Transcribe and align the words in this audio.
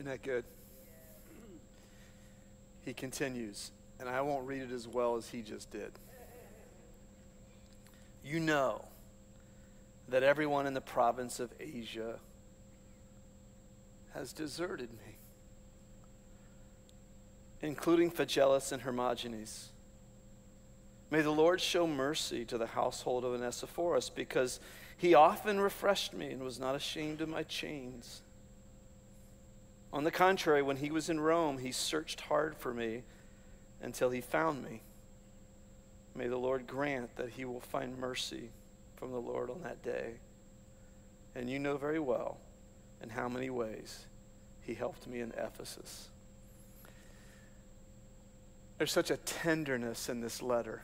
Isn't 0.00 0.12
that 0.12 0.22
good? 0.22 0.44
He 2.86 2.94
continues, 2.94 3.70
and 3.98 4.08
I 4.08 4.22
won't 4.22 4.46
read 4.46 4.62
it 4.62 4.72
as 4.72 4.88
well 4.88 5.16
as 5.16 5.28
he 5.28 5.42
just 5.42 5.70
did. 5.70 5.92
You 8.24 8.40
know 8.40 8.86
that 10.08 10.22
everyone 10.22 10.66
in 10.66 10.72
the 10.72 10.80
province 10.80 11.38
of 11.38 11.52
Asia 11.60 12.18
has 14.14 14.32
deserted 14.32 14.88
me, 14.90 15.18
including 17.60 18.10
Phygelus 18.10 18.72
and 18.72 18.80
Hermogenes. 18.80 19.68
May 21.10 21.20
the 21.20 21.30
Lord 21.30 21.60
show 21.60 21.86
mercy 21.86 22.46
to 22.46 22.56
the 22.56 22.68
household 22.68 23.22
of 23.26 23.34
Onesiphorus, 23.34 24.08
because 24.08 24.60
he 24.96 25.12
often 25.12 25.60
refreshed 25.60 26.14
me 26.14 26.30
and 26.30 26.42
was 26.42 26.58
not 26.58 26.74
ashamed 26.74 27.20
of 27.20 27.28
my 27.28 27.42
chains. 27.42 28.22
On 29.92 30.04
the 30.04 30.10
contrary, 30.10 30.62
when 30.62 30.76
he 30.76 30.90
was 30.90 31.08
in 31.08 31.18
Rome, 31.18 31.58
he 31.58 31.72
searched 31.72 32.22
hard 32.22 32.56
for 32.56 32.72
me 32.72 33.02
until 33.82 34.10
he 34.10 34.20
found 34.20 34.62
me. 34.62 34.82
May 36.14 36.28
the 36.28 36.36
Lord 36.36 36.66
grant 36.66 37.16
that 37.16 37.30
he 37.30 37.44
will 37.44 37.60
find 37.60 37.98
mercy 37.98 38.50
from 38.96 39.10
the 39.10 39.18
Lord 39.18 39.50
on 39.50 39.62
that 39.62 39.82
day. 39.82 40.14
And 41.34 41.48
you 41.48 41.58
know 41.58 41.76
very 41.76 41.98
well 41.98 42.38
in 43.02 43.08
how 43.08 43.28
many 43.28 43.50
ways 43.50 44.06
he 44.60 44.74
helped 44.74 45.06
me 45.06 45.20
in 45.20 45.32
Ephesus. 45.36 46.10
There's 48.78 48.92
such 48.92 49.10
a 49.10 49.16
tenderness 49.18 50.08
in 50.08 50.20
this 50.20 50.42
letter, 50.42 50.82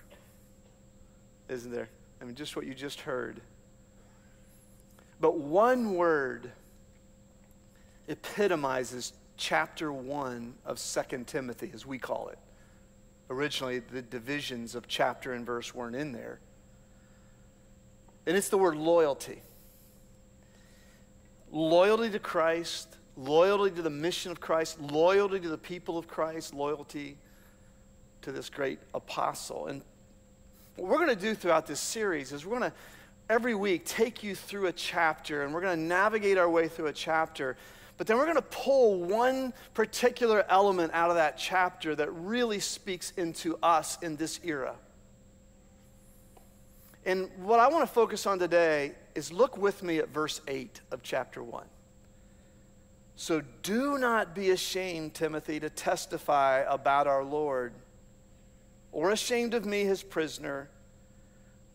isn't 1.48 1.72
there? 1.72 1.88
I 2.20 2.24
mean, 2.24 2.34
just 2.34 2.56
what 2.56 2.66
you 2.66 2.74
just 2.74 3.00
heard. 3.00 3.40
But 5.20 5.38
one 5.38 5.94
word 5.94 6.50
epitomizes 8.08 9.12
chapter 9.36 9.92
1 9.92 10.54
of 10.64 10.78
Second 10.78 11.26
Timothy, 11.26 11.70
as 11.74 11.84
we 11.84 11.98
call 11.98 12.28
it. 12.28 12.38
Originally, 13.28 13.80
the 13.80 14.02
divisions 14.02 14.74
of 14.74 14.86
chapter 14.86 15.32
and 15.32 15.44
verse 15.44 15.74
weren't 15.74 15.96
in 15.96 16.12
there. 16.12 16.38
And 18.26 18.36
it's 18.36 18.48
the 18.48 18.58
word 18.58 18.76
loyalty. 18.76 19.42
Loyalty 21.50 22.10
to 22.10 22.18
Christ, 22.18 22.96
loyalty 23.16 23.74
to 23.76 23.82
the 23.82 23.90
mission 23.90 24.30
of 24.30 24.40
Christ, 24.40 24.80
loyalty 24.80 25.40
to 25.40 25.48
the 25.48 25.58
people 25.58 25.98
of 25.98 26.06
Christ, 26.06 26.54
loyalty 26.54 27.18
to 28.22 28.32
this 28.32 28.48
great 28.48 28.78
apostle. 28.94 29.66
And 29.66 29.82
what 30.76 30.88
we're 30.88 31.04
going 31.04 31.16
to 31.16 31.20
do 31.20 31.34
throughout 31.34 31.66
this 31.66 31.80
series 31.80 32.32
is 32.32 32.44
we're 32.44 32.58
going 32.58 32.70
to 32.70 32.76
every 33.28 33.54
week 33.54 33.84
take 33.84 34.22
you 34.22 34.34
through 34.34 34.66
a 34.66 34.72
chapter 34.72 35.42
and 35.42 35.52
we're 35.52 35.60
going 35.60 35.76
to 35.76 35.84
navigate 35.84 36.38
our 36.38 36.48
way 36.48 36.68
through 36.68 36.86
a 36.86 36.92
chapter 36.92 37.56
but 37.96 38.06
then 38.06 38.18
we're 38.18 38.24
going 38.24 38.36
to 38.36 38.42
pull 38.42 39.02
one 39.02 39.52
particular 39.74 40.44
element 40.48 40.92
out 40.92 41.10
of 41.10 41.16
that 41.16 41.38
chapter 41.38 41.94
that 41.94 42.10
really 42.12 42.60
speaks 42.60 43.12
into 43.16 43.58
us 43.62 43.98
in 44.02 44.16
this 44.16 44.38
era. 44.44 44.74
And 47.06 47.30
what 47.38 47.60
I 47.60 47.68
want 47.68 47.86
to 47.86 47.92
focus 47.92 48.26
on 48.26 48.38
today 48.38 48.92
is 49.14 49.32
look 49.32 49.56
with 49.56 49.82
me 49.82 49.98
at 49.98 50.08
verse 50.08 50.40
8 50.48 50.80
of 50.90 51.02
chapter 51.02 51.42
1. 51.42 51.64
So 53.14 53.42
do 53.62 53.96
not 53.96 54.34
be 54.34 54.50
ashamed, 54.50 55.14
Timothy, 55.14 55.58
to 55.60 55.70
testify 55.70 56.64
about 56.68 57.06
our 57.06 57.24
Lord, 57.24 57.72
or 58.92 59.10
ashamed 59.10 59.54
of 59.54 59.64
me, 59.64 59.84
his 59.84 60.02
prisoner, 60.02 60.68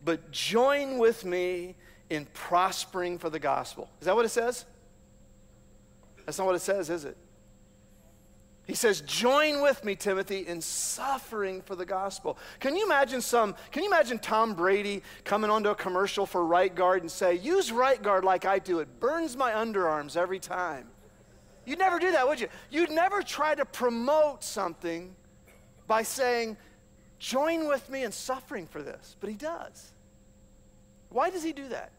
but 0.04 0.30
join 0.30 0.98
with 0.98 1.24
me 1.24 1.74
in 2.10 2.26
prospering 2.26 3.18
for 3.18 3.30
the 3.30 3.40
gospel. 3.40 3.88
Is 4.00 4.06
that 4.06 4.14
what 4.14 4.24
it 4.24 4.30
says? 4.30 4.66
That's 6.24 6.38
not 6.38 6.46
what 6.46 6.56
it 6.56 6.60
says, 6.60 6.90
is 6.90 7.04
it? 7.04 7.16
He 8.64 8.74
says, 8.74 9.00
Join 9.00 9.60
with 9.60 9.84
me, 9.84 9.96
Timothy, 9.96 10.46
in 10.46 10.60
suffering 10.60 11.62
for 11.62 11.74
the 11.74 11.84
gospel. 11.84 12.38
Can 12.60 12.76
you 12.76 12.84
imagine 12.84 13.20
some, 13.20 13.54
can 13.70 13.82
you 13.82 13.88
imagine 13.90 14.18
Tom 14.18 14.54
Brady 14.54 15.02
coming 15.24 15.50
onto 15.50 15.70
a 15.70 15.74
commercial 15.74 16.26
for 16.26 16.46
Right 16.46 16.72
Guard 16.72 17.02
and 17.02 17.10
say, 17.10 17.34
Use 17.34 17.72
Right 17.72 18.00
Guard 18.00 18.24
like 18.24 18.44
I 18.44 18.58
do. 18.58 18.78
It 18.78 19.00
burns 19.00 19.36
my 19.36 19.52
underarms 19.52 20.16
every 20.16 20.38
time. 20.38 20.88
You'd 21.64 21.78
never 21.78 21.98
do 21.98 22.12
that, 22.12 22.26
would 22.26 22.40
you? 22.40 22.48
You'd 22.70 22.90
never 22.90 23.22
try 23.22 23.54
to 23.54 23.64
promote 23.64 24.44
something 24.44 25.14
by 25.86 26.02
saying, 26.02 26.56
Join 27.18 27.68
with 27.68 27.88
me 27.88 28.02
in 28.02 28.10
suffering 28.10 28.66
for 28.66 28.82
this. 28.82 29.16
But 29.20 29.30
he 29.30 29.36
does. 29.36 29.92
Why 31.08 31.30
does 31.30 31.44
he 31.44 31.52
do 31.52 31.68
that? 31.68 31.92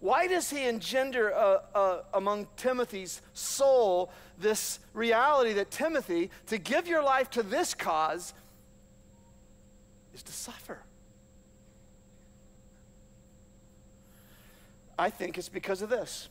Why 0.00 0.28
does 0.28 0.48
he 0.50 0.64
engender 0.66 1.34
uh, 1.34 1.60
uh, 1.74 2.02
among 2.14 2.46
Timothy's 2.56 3.20
soul 3.32 4.12
this 4.38 4.78
reality 4.94 5.54
that 5.54 5.70
Timothy, 5.70 6.30
to 6.46 6.58
give 6.58 6.86
your 6.86 7.02
life 7.02 7.30
to 7.30 7.42
this 7.42 7.74
cause, 7.74 8.32
is 10.14 10.22
to 10.22 10.32
suffer? 10.32 10.78
I 14.96 15.10
think 15.10 15.36
it's 15.36 15.48
because 15.48 15.82
of 15.82 15.90
this. 15.90 16.28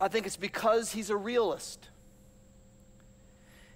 I 0.00 0.08
think 0.08 0.26
it's 0.26 0.36
because 0.36 0.92
he's 0.92 1.10
a 1.10 1.16
realist. 1.16 1.88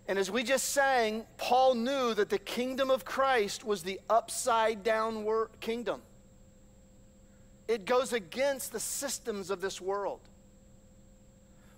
And 0.09 0.19
as 0.19 0.31
we 0.31 0.43
just 0.43 0.71
sang, 0.71 1.27
Paul 1.37 1.75
knew 1.75 2.15
that 2.15 2.31
the 2.31 2.39
kingdom 2.39 2.91
of 2.91 3.05
Christ 3.05 3.65
was 3.65 3.83
the 3.83 4.01
upside 4.09 4.83
down 4.83 5.27
kingdom. 5.61 6.01
It 7.69 7.85
goes 7.85 8.15
against 8.15 8.73
the 8.73 8.81
systems 8.81 9.51
of 9.51 9.61
this 9.61 9.81
world. 9.81 10.21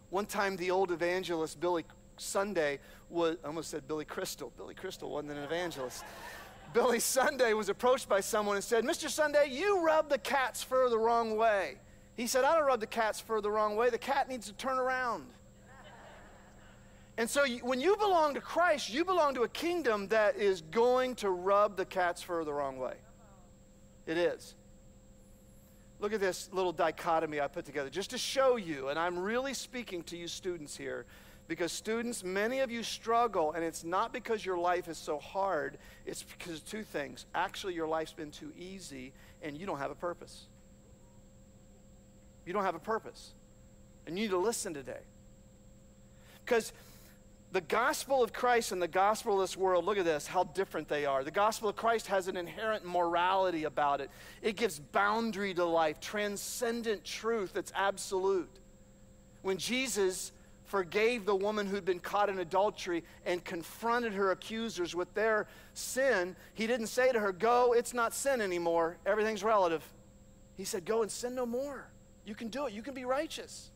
One 0.08 0.24
time, 0.24 0.56
the 0.56 0.70
old 0.70 0.92
evangelist 0.92 1.60
Billy 1.60 1.84
Sunday 2.16 2.78
was, 3.08 3.36
I 3.42 3.48
almost 3.48 3.70
said 3.70 3.86
Billy 3.88 4.04
Crystal. 4.04 4.52
Billy 4.56 4.74
Crystal 4.74 5.10
wasn't 5.10 5.32
an 5.32 5.38
evangelist. 5.38 6.04
Billy 6.72 7.00
Sunday 7.00 7.52
was 7.52 7.68
approached 7.68 8.08
by 8.08 8.20
someone 8.20 8.54
and 8.54 8.64
said, 8.64 8.84
Mr. 8.84 9.08
Sunday, 9.08 9.48
you 9.50 9.84
rub 9.84 10.08
the 10.08 10.18
cat's 10.18 10.62
fur 10.62 10.88
the 10.88 10.98
wrong 10.98 11.36
way. 11.36 11.76
He 12.16 12.28
said, 12.28 12.44
I 12.44 12.54
don't 12.54 12.66
rub 12.66 12.80
the 12.80 12.86
cat's 12.86 13.18
fur 13.18 13.40
the 13.40 13.50
wrong 13.50 13.74
way. 13.76 13.90
The 13.90 13.98
cat 13.98 14.28
needs 14.28 14.46
to 14.46 14.52
turn 14.52 14.78
around. 14.78 15.26
And 17.16 17.28
so 17.28 17.44
you, 17.44 17.58
when 17.58 17.80
you 17.80 17.96
belong 17.96 18.34
to 18.34 18.40
Christ, 18.40 18.92
you 18.92 19.04
belong 19.04 19.34
to 19.34 19.42
a 19.42 19.48
kingdom 19.48 20.08
that 20.08 20.36
is 20.36 20.62
going 20.62 21.16
to 21.16 21.30
rub 21.30 21.76
the 21.76 21.84
cat's 21.84 22.22
fur 22.22 22.44
the 22.44 22.52
wrong 22.52 22.78
way. 22.78 22.94
It 24.06 24.16
is. 24.16 24.54
Look 26.00 26.14
at 26.14 26.20
this 26.20 26.48
little 26.52 26.72
dichotomy 26.72 27.40
I 27.40 27.48
put 27.48 27.66
together 27.66 27.90
just 27.90 28.10
to 28.10 28.18
show 28.18 28.56
you, 28.56 28.88
and 28.88 28.98
I'm 28.98 29.18
really 29.18 29.52
speaking 29.52 30.02
to 30.04 30.16
you 30.16 30.28
students 30.28 30.76
here, 30.76 31.04
because 31.46 31.72
students, 31.72 32.24
many 32.24 32.60
of 32.60 32.70
you 32.70 32.82
struggle, 32.82 33.52
and 33.52 33.62
it's 33.62 33.84
not 33.84 34.12
because 34.12 34.44
your 34.44 34.56
life 34.56 34.88
is 34.88 34.96
so 34.96 35.18
hard, 35.18 35.76
it's 36.06 36.22
because 36.22 36.54
of 36.54 36.66
two 36.66 36.84
things. 36.84 37.26
Actually, 37.34 37.74
your 37.74 37.86
life's 37.86 38.14
been 38.14 38.30
too 38.30 38.50
easy, 38.58 39.12
and 39.42 39.58
you 39.58 39.66
don't 39.66 39.78
have 39.78 39.90
a 39.90 39.96
purpose. 39.96 40.46
You 42.46 42.54
don't 42.54 42.64
have 42.64 42.74
a 42.74 42.80
purpose. 42.80 43.34
And 44.06 44.18
you 44.18 44.24
need 44.24 44.30
to 44.30 44.38
listen 44.38 44.72
today. 44.72 45.02
Because 46.44 46.72
the 47.52 47.60
gospel 47.60 48.22
of 48.22 48.32
Christ 48.32 48.70
and 48.70 48.80
the 48.80 48.88
gospel 48.88 49.34
of 49.34 49.40
this 49.40 49.56
world, 49.56 49.84
look 49.84 49.98
at 49.98 50.04
this, 50.04 50.26
how 50.26 50.44
different 50.44 50.88
they 50.88 51.04
are. 51.04 51.24
The 51.24 51.32
gospel 51.32 51.68
of 51.68 51.76
Christ 51.76 52.06
has 52.06 52.28
an 52.28 52.36
inherent 52.36 52.84
morality 52.84 53.64
about 53.64 54.00
it, 54.00 54.10
it 54.42 54.56
gives 54.56 54.78
boundary 54.78 55.54
to 55.54 55.64
life, 55.64 56.00
transcendent 56.00 57.04
truth 57.04 57.52
that's 57.52 57.72
absolute. 57.74 58.50
When 59.42 59.56
Jesus 59.56 60.32
forgave 60.64 61.24
the 61.24 61.34
woman 61.34 61.66
who'd 61.66 61.84
been 61.84 61.98
caught 61.98 62.28
in 62.28 62.38
adultery 62.38 63.02
and 63.26 63.44
confronted 63.44 64.12
her 64.12 64.30
accusers 64.30 64.94
with 64.94 65.12
their 65.14 65.48
sin, 65.74 66.36
he 66.54 66.68
didn't 66.68 66.86
say 66.86 67.10
to 67.10 67.18
her, 67.18 67.32
Go, 67.32 67.72
it's 67.72 67.92
not 67.92 68.14
sin 68.14 68.40
anymore, 68.40 68.96
everything's 69.04 69.42
relative. 69.42 69.82
He 70.56 70.64
said, 70.64 70.84
Go 70.84 71.02
and 71.02 71.10
sin 71.10 71.34
no 71.34 71.46
more. 71.46 71.88
You 72.24 72.36
can 72.36 72.48
do 72.48 72.66
it, 72.66 72.72
you 72.72 72.82
can 72.82 72.94
be 72.94 73.04
righteous. 73.04 73.69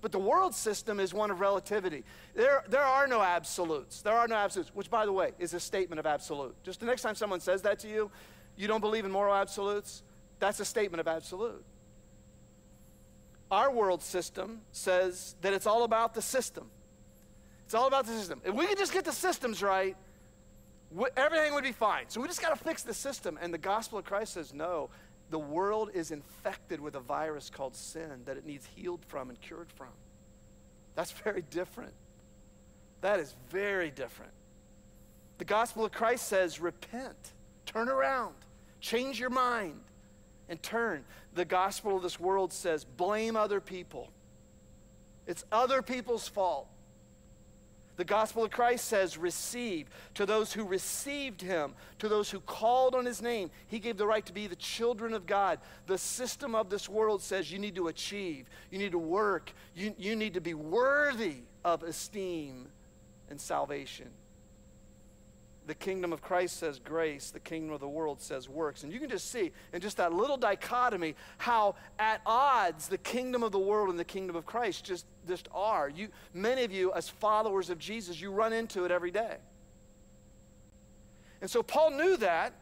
But 0.00 0.12
the 0.12 0.18
world 0.18 0.54
system 0.54 0.98
is 0.98 1.12
one 1.12 1.30
of 1.30 1.40
relativity. 1.40 2.04
There, 2.34 2.64
there 2.68 2.82
are 2.82 3.06
no 3.06 3.20
absolutes. 3.20 4.00
There 4.02 4.14
are 4.14 4.26
no 4.26 4.36
absolutes, 4.36 4.74
which, 4.74 4.90
by 4.90 5.04
the 5.04 5.12
way, 5.12 5.32
is 5.38 5.52
a 5.52 5.60
statement 5.60 6.00
of 6.00 6.06
absolute. 6.06 6.54
Just 6.62 6.80
the 6.80 6.86
next 6.86 7.02
time 7.02 7.14
someone 7.14 7.40
says 7.40 7.62
that 7.62 7.80
to 7.80 7.88
you, 7.88 8.10
you 8.56 8.66
don't 8.66 8.80
believe 8.80 9.04
in 9.04 9.10
moral 9.10 9.34
absolutes, 9.34 10.02
that's 10.38 10.58
a 10.60 10.64
statement 10.64 11.00
of 11.00 11.08
absolute. 11.08 11.64
Our 13.50 13.70
world 13.70 14.02
system 14.02 14.60
says 14.72 15.34
that 15.42 15.52
it's 15.52 15.66
all 15.66 15.84
about 15.84 16.14
the 16.14 16.22
system. 16.22 16.70
It's 17.66 17.74
all 17.74 17.88
about 17.88 18.06
the 18.06 18.12
system. 18.12 18.40
If 18.44 18.54
we 18.54 18.66
could 18.66 18.78
just 18.78 18.92
get 18.92 19.04
the 19.04 19.12
systems 19.12 19.62
right, 19.62 19.96
everything 21.16 21.54
would 21.54 21.64
be 21.64 21.72
fine. 21.72 22.04
So 22.08 22.20
we 22.20 22.26
just 22.26 22.40
got 22.40 22.56
to 22.56 22.64
fix 22.64 22.82
the 22.82 22.94
system. 22.94 23.38
And 23.40 23.52
the 23.52 23.58
gospel 23.58 23.98
of 23.98 24.04
Christ 24.04 24.34
says, 24.34 24.54
no, 24.54 24.90
the 25.30 25.38
world 25.38 25.90
is 25.94 26.10
infected 26.10 26.80
with 26.80 26.96
a 26.96 27.00
virus 27.00 27.50
called 27.50 27.76
sin 27.76 28.22
that 28.24 28.36
it 28.36 28.44
needs 28.44 28.66
healed 28.66 29.04
from 29.06 29.30
and 29.30 29.40
cured 29.40 29.70
from. 29.72 29.88
That's 30.94 31.12
very 31.12 31.42
different. 31.42 31.94
That 33.00 33.20
is 33.20 33.34
very 33.48 33.90
different. 33.90 34.32
The 35.38 35.44
gospel 35.44 35.84
of 35.84 35.92
Christ 35.92 36.26
says, 36.26 36.60
repent, 36.60 37.32
turn 37.64 37.88
around, 37.88 38.34
change 38.80 39.18
your 39.18 39.30
mind, 39.30 39.80
and 40.48 40.62
turn. 40.62 41.04
The 41.34 41.44
gospel 41.44 41.96
of 41.96 42.02
this 42.02 42.20
world 42.20 42.52
says, 42.52 42.84
blame 42.84 43.36
other 43.36 43.60
people. 43.60 44.10
It's 45.26 45.44
other 45.52 45.80
people's 45.80 46.26
fault. 46.28 46.66
The 48.00 48.04
gospel 48.06 48.44
of 48.44 48.50
Christ 48.50 48.86
says, 48.86 49.18
receive. 49.18 49.90
To 50.14 50.24
those 50.24 50.54
who 50.54 50.64
received 50.64 51.42
him, 51.42 51.74
to 51.98 52.08
those 52.08 52.30
who 52.30 52.40
called 52.40 52.94
on 52.94 53.04
his 53.04 53.20
name, 53.20 53.50
he 53.66 53.78
gave 53.78 53.98
the 53.98 54.06
right 54.06 54.24
to 54.24 54.32
be 54.32 54.46
the 54.46 54.56
children 54.56 55.12
of 55.12 55.26
God. 55.26 55.58
The 55.86 55.98
system 55.98 56.54
of 56.54 56.70
this 56.70 56.88
world 56.88 57.20
says 57.20 57.52
you 57.52 57.58
need 57.58 57.74
to 57.74 57.88
achieve, 57.88 58.48
you 58.70 58.78
need 58.78 58.92
to 58.92 58.98
work, 58.98 59.52
you, 59.74 59.94
you 59.98 60.16
need 60.16 60.32
to 60.32 60.40
be 60.40 60.54
worthy 60.54 61.42
of 61.62 61.82
esteem 61.82 62.68
and 63.28 63.38
salvation. 63.38 64.08
The 65.66 65.74
kingdom 65.74 66.12
of 66.12 66.20
Christ 66.20 66.58
says 66.58 66.80
grace, 66.80 67.30
the 67.30 67.38
kingdom 67.38 67.72
of 67.72 67.80
the 67.80 67.88
world 67.88 68.20
says 68.20 68.48
works. 68.48 68.82
And 68.82 68.92
you 68.92 68.98
can 68.98 69.08
just 69.08 69.30
see 69.30 69.52
in 69.72 69.80
just 69.80 69.98
that 69.98 70.12
little 70.12 70.36
dichotomy 70.36 71.14
how 71.38 71.76
at 71.98 72.22
odds 72.26 72.88
the 72.88 72.98
kingdom 72.98 73.42
of 73.42 73.52
the 73.52 73.58
world 73.58 73.88
and 73.88 73.98
the 73.98 74.04
kingdom 74.04 74.34
of 74.34 74.46
Christ 74.46 74.84
just, 74.84 75.06
just 75.28 75.48
are. 75.54 75.88
You, 75.88 76.08
many 76.34 76.64
of 76.64 76.72
you, 76.72 76.92
as 76.92 77.08
followers 77.08 77.70
of 77.70 77.78
Jesus, 77.78 78.20
you 78.20 78.32
run 78.32 78.52
into 78.52 78.84
it 78.84 78.90
every 78.90 79.10
day. 79.10 79.36
And 81.40 81.50
so 81.50 81.62
Paul 81.62 81.92
knew 81.92 82.16
that, 82.16 82.52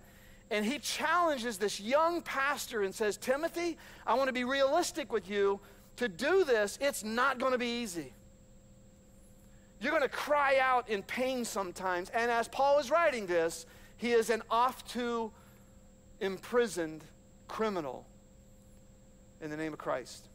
and 0.51 0.65
he 0.65 0.79
challenges 0.79 1.59
this 1.59 1.81
young 1.81 2.23
pastor 2.23 2.83
and 2.83 2.95
says, 2.95 3.17
Timothy, 3.17 3.79
I 4.07 4.15
want 4.15 4.29
to 4.29 4.33
be 4.33 4.45
realistic 4.45 5.13
with 5.13 5.31
you. 5.31 5.61
To 5.97 6.09
do 6.09 6.45
this, 6.45 6.79
it's 6.81 7.03
not 7.03 7.39
going 7.39 7.53
to 7.53 7.59
be 7.59 7.81
easy. 7.83 8.13
You're 9.81 9.93
going 9.93 10.03
to 10.03 10.09
cry 10.09 10.59
out 10.61 10.89
in 10.89 11.03
pain 11.03 11.45
sometimes. 11.45 12.11
And 12.11 12.31
as 12.31 12.49
Paul 12.49 12.79
is 12.79 12.91
writing 12.91 13.27
this, 13.27 13.67
he 13.97 14.13
is 14.13 14.31
an 14.31 14.43
off 14.51 14.87
to 14.93 15.31
imprisoned 16.21 17.05
criminal 17.47 18.07
in 19.41 19.51
the 19.51 19.57
name 19.57 19.73
of 19.73 19.79
Christ. 19.79 20.29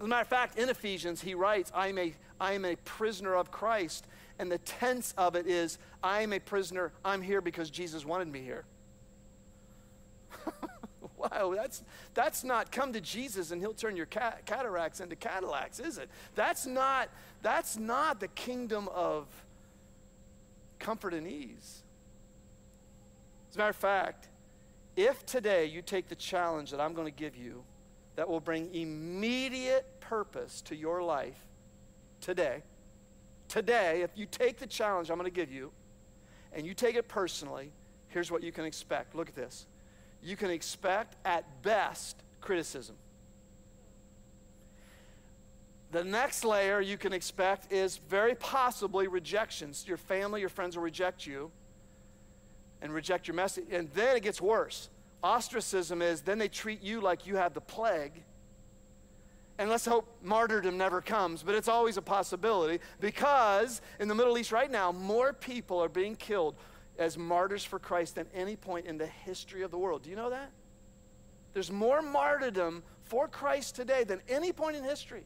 As 0.00 0.06
a 0.06 0.08
matter 0.08 0.22
of 0.22 0.28
fact, 0.28 0.58
in 0.58 0.68
Ephesians, 0.68 1.20
he 1.20 1.34
writes, 1.34 1.70
I 1.74 1.88
am 1.88 1.98
a, 1.98 2.14
I 2.40 2.54
am 2.54 2.64
a 2.64 2.76
prisoner 2.76 3.34
of 3.34 3.50
Christ. 3.50 4.06
And 4.38 4.50
the 4.50 4.58
tense 4.58 5.14
of 5.18 5.36
it 5.36 5.46
is, 5.46 5.78
I 6.02 6.22
am 6.22 6.32
a 6.32 6.38
prisoner. 6.38 6.92
I'm 7.04 7.22
here 7.22 7.40
because 7.40 7.70
Jesus 7.70 8.04
wanted 8.04 8.28
me 8.28 8.40
here. 8.40 8.64
Wow, 11.30 11.54
that's, 11.54 11.82
that's 12.14 12.44
not 12.44 12.72
come 12.72 12.92
to 12.92 13.00
Jesus 13.00 13.50
and 13.50 13.60
he'll 13.60 13.74
turn 13.74 13.96
your 13.96 14.06
cataracts 14.06 15.00
into 15.00 15.16
Cadillacs, 15.16 15.80
is 15.80 15.98
it? 15.98 16.08
That's 16.34 16.66
not, 16.66 17.08
that's 17.42 17.76
not 17.76 18.20
the 18.20 18.28
kingdom 18.28 18.88
of 18.94 19.26
comfort 20.78 21.14
and 21.14 21.26
ease. 21.26 21.82
As 23.50 23.56
a 23.56 23.58
matter 23.58 23.70
of 23.70 23.76
fact, 23.76 24.28
if 24.96 25.24
today 25.26 25.66
you 25.66 25.82
take 25.82 26.08
the 26.08 26.14
challenge 26.14 26.70
that 26.70 26.80
I'm 26.80 26.94
going 26.94 27.06
to 27.06 27.16
give 27.16 27.36
you 27.36 27.62
that 28.16 28.28
will 28.28 28.40
bring 28.40 28.74
immediate 28.74 30.00
purpose 30.00 30.60
to 30.62 30.76
your 30.76 31.02
life 31.02 31.38
today, 32.20 32.62
today, 33.48 34.02
if 34.02 34.10
you 34.16 34.26
take 34.26 34.58
the 34.58 34.66
challenge 34.66 35.10
I'm 35.10 35.18
going 35.18 35.30
to 35.30 35.34
give 35.34 35.50
you 35.50 35.70
and 36.52 36.66
you 36.66 36.74
take 36.74 36.96
it 36.96 37.08
personally, 37.08 37.70
here's 38.08 38.30
what 38.30 38.42
you 38.42 38.52
can 38.52 38.64
expect. 38.64 39.14
Look 39.14 39.28
at 39.28 39.36
this 39.36 39.66
you 40.22 40.36
can 40.36 40.50
expect 40.50 41.16
at 41.24 41.62
best 41.62 42.16
criticism. 42.40 42.96
The 45.92 46.04
next 46.04 46.44
layer 46.44 46.80
you 46.80 46.96
can 46.96 47.12
expect 47.12 47.72
is 47.72 47.96
very 47.96 48.34
possibly 48.36 49.08
rejections. 49.08 49.84
Your 49.88 49.96
family, 49.96 50.40
your 50.40 50.48
friends 50.48 50.76
will 50.76 50.84
reject 50.84 51.26
you 51.26 51.50
and 52.80 52.92
reject 52.92 53.26
your 53.26 53.34
message. 53.34 53.64
And 53.72 53.90
then 53.94 54.16
it 54.16 54.22
gets 54.22 54.40
worse. 54.40 54.88
Ostracism 55.22 56.00
is 56.00 56.22
then 56.22 56.38
they 56.38 56.48
treat 56.48 56.82
you 56.82 57.00
like 57.00 57.26
you 57.26 57.36
have 57.36 57.54
the 57.54 57.60
plague. 57.60 58.22
And 59.58 59.68
let's 59.68 59.84
hope 59.84 60.06
martyrdom 60.22 60.78
never 60.78 61.02
comes, 61.02 61.42
but 61.42 61.54
it's 61.54 61.68
always 61.68 61.98
a 61.98 62.02
possibility 62.02 62.82
because 62.98 63.82
in 63.98 64.08
the 64.08 64.14
Middle 64.14 64.38
East 64.38 64.52
right 64.52 64.70
now, 64.70 64.90
more 64.90 65.34
people 65.34 65.82
are 65.82 65.88
being 65.88 66.16
killed 66.16 66.54
as 67.00 67.16
martyrs 67.16 67.64
for 67.64 67.78
Christ 67.78 68.14
than 68.14 68.26
any 68.34 68.54
point 68.54 68.86
in 68.86 68.98
the 68.98 69.06
history 69.06 69.62
of 69.62 69.70
the 69.70 69.78
world. 69.78 70.02
Do 70.02 70.10
you 70.10 70.16
know 70.16 70.30
that? 70.30 70.52
There's 71.54 71.72
more 71.72 72.02
martyrdom 72.02 72.84
for 73.04 73.26
Christ 73.26 73.74
today 73.74 74.04
than 74.04 74.20
any 74.28 74.52
point 74.52 74.76
in 74.76 74.84
history. 74.84 75.24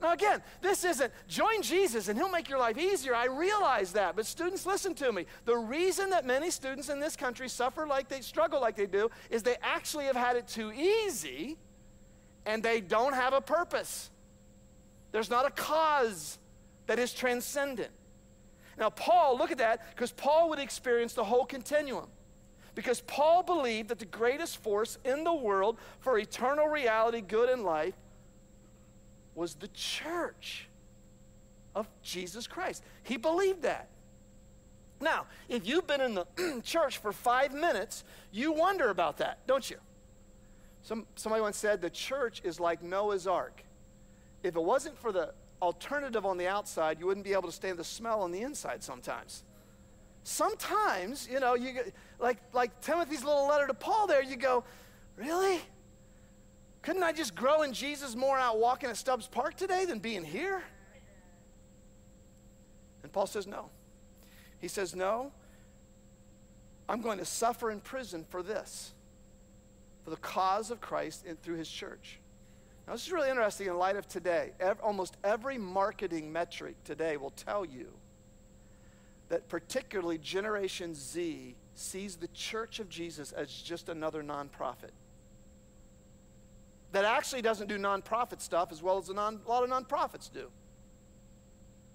Now, 0.00 0.12
again, 0.12 0.42
this 0.60 0.84
isn't 0.84 1.12
join 1.26 1.62
Jesus 1.62 2.08
and 2.08 2.16
he'll 2.16 2.30
make 2.30 2.48
your 2.48 2.58
life 2.58 2.78
easier. 2.78 3.14
I 3.14 3.26
realize 3.26 3.92
that. 3.92 4.14
But, 4.14 4.26
students, 4.26 4.64
listen 4.64 4.94
to 4.94 5.10
me. 5.10 5.26
The 5.44 5.56
reason 5.56 6.10
that 6.10 6.24
many 6.24 6.50
students 6.50 6.88
in 6.88 7.00
this 7.00 7.16
country 7.16 7.48
suffer 7.48 7.86
like 7.86 8.08
they 8.08 8.20
struggle 8.20 8.60
like 8.60 8.76
they 8.76 8.86
do 8.86 9.10
is 9.30 9.42
they 9.42 9.56
actually 9.62 10.04
have 10.04 10.16
had 10.16 10.36
it 10.36 10.46
too 10.46 10.72
easy 10.72 11.56
and 12.44 12.62
they 12.62 12.80
don't 12.80 13.14
have 13.14 13.32
a 13.32 13.40
purpose. 13.40 14.10
There's 15.12 15.30
not 15.30 15.46
a 15.46 15.50
cause 15.50 16.38
that 16.86 16.98
is 16.98 17.12
transcendent. 17.12 17.90
Now, 18.78 18.90
Paul, 18.90 19.38
look 19.38 19.50
at 19.50 19.58
that, 19.58 19.88
because 19.90 20.12
Paul 20.12 20.50
would 20.50 20.58
experience 20.58 21.14
the 21.14 21.24
whole 21.24 21.44
continuum. 21.44 22.06
Because 22.74 23.00
Paul 23.00 23.42
believed 23.42 23.88
that 23.88 23.98
the 23.98 24.04
greatest 24.04 24.58
force 24.58 24.98
in 25.04 25.24
the 25.24 25.32
world 25.32 25.78
for 26.00 26.18
eternal 26.18 26.68
reality, 26.68 27.22
good, 27.22 27.48
and 27.48 27.62
life 27.62 27.94
was 29.34 29.54
the 29.54 29.68
church 29.68 30.68
of 31.74 31.88
Jesus 32.02 32.46
Christ. 32.46 32.82
He 33.02 33.16
believed 33.16 33.62
that. 33.62 33.88
Now, 35.00 35.26
if 35.48 35.66
you've 35.66 35.86
been 35.86 36.00
in 36.00 36.14
the 36.14 36.26
church 36.64 36.98
for 36.98 37.12
five 37.12 37.52
minutes, 37.52 38.04
you 38.30 38.52
wonder 38.52 38.90
about 38.90 39.18
that, 39.18 39.46
don't 39.46 39.68
you? 39.70 39.76
Some, 40.82 41.06
somebody 41.16 41.42
once 41.42 41.56
said 41.56 41.80
the 41.80 41.90
church 41.90 42.40
is 42.44 42.60
like 42.60 42.82
Noah's 42.82 43.26
Ark. 43.26 43.62
If 44.42 44.54
it 44.54 44.62
wasn't 44.62 44.96
for 44.98 45.12
the 45.12 45.32
alternative 45.62 46.26
on 46.26 46.38
the 46.38 46.46
outside, 46.46 46.98
you 47.00 47.06
wouldn't 47.06 47.24
be 47.24 47.32
able 47.32 47.48
to 47.48 47.52
stand 47.52 47.78
the 47.78 47.84
smell 47.84 48.22
on 48.22 48.32
the 48.32 48.42
inside 48.42 48.82
sometimes. 48.82 49.44
Sometimes, 50.22 51.28
you 51.30 51.40
know, 51.40 51.54
you 51.54 51.80
like 52.18 52.38
like 52.52 52.80
Timothy's 52.80 53.24
little 53.24 53.46
letter 53.46 53.66
to 53.66 53.74
Paul 53.74 54.06
there, 54.06 54.22
you 54.22 54.36
go, 54.36 54.64
really? 55.16 55.60
Couldn't 56.82 57.02
I 57.02 57.12
just 57.12 57.34
grow 57.34 57.62
in 57.62 57.72
Jesus 57.72 58.14
more 58.14 58.38
out 58.38 58.58
walking 58.58 58.88
at 58.88 58.96
Stubbs 58.96 59.26
Park 59.26 59.56
today 59.56 59.84
than 59.86 59.98
being 59.98 60.24
here? 60.24 60.62
And 63.02 63.12
Paul 63.12 63.26
says, 63.26 63.46
no. 63.46 63.70
He 64.58 64.68
says, 64.68 64.94
no, 64.94 65.32
I'm 66.88 67.00
going 67.00 67.18
to 67.18 67.24
suffer 67.24 67.70
in 67.70 67.80
prison 67.80 68.24
for 68.28 68.42
this, 68.42 68.94
for 70.04 70.10
the 70.10 70.16
cause 70.16 70.70
of 70.70 70.80
Christ 70.80 71.24
and 71.26 71.40
through 71.40 71.56
his 71.56 71.68
church. 71.68 72.20
Now, 72.86 72.92
this 72.92 73.06
is 73.06 73.12
really 73.12 73.30
interesting 73.30 73.66
in 73.66 73.76
light 73.78 73.96
of 73.96 74.06
today. 74.06 74.52
almost 74.82 75.16
every 75.24 75.58
marketing 75.58 76.32
metric 76.32 76.76
today 76.84 77.16
will 77.16 77.30
tell 77.30 77.64
you 77.64 77.88
that, 79.28 79.48
particularly 79.48 80.18
Generation 80.18 80.94
Z, 80.94 81.56
sees 81.74 82.16
the 82.16 82.28
Church 82.28 82.78
of 82.78 82.88
Jesus 82.88 83.32
as 83.32 83.50
just 83.50 83.88
another 83.88 84.22
nonprofit. 84.22 84.92
That 86.92 87.04
actually 87.04 87.42
doesn't 87.42 87.66
do 87.66 87.76
nonprofit 87.76 88.40
stuff 88.40 88.70
as 88.70 88.82
well 88.82 88.98
as 88.98 89.08
a, 89.08 89.14
non, 89.14 89.40
a 89.44 89.48
lot 89.48 89.64
of 89.64 89.70
nonprofits 89.70 90.32
do. 90.32 90.48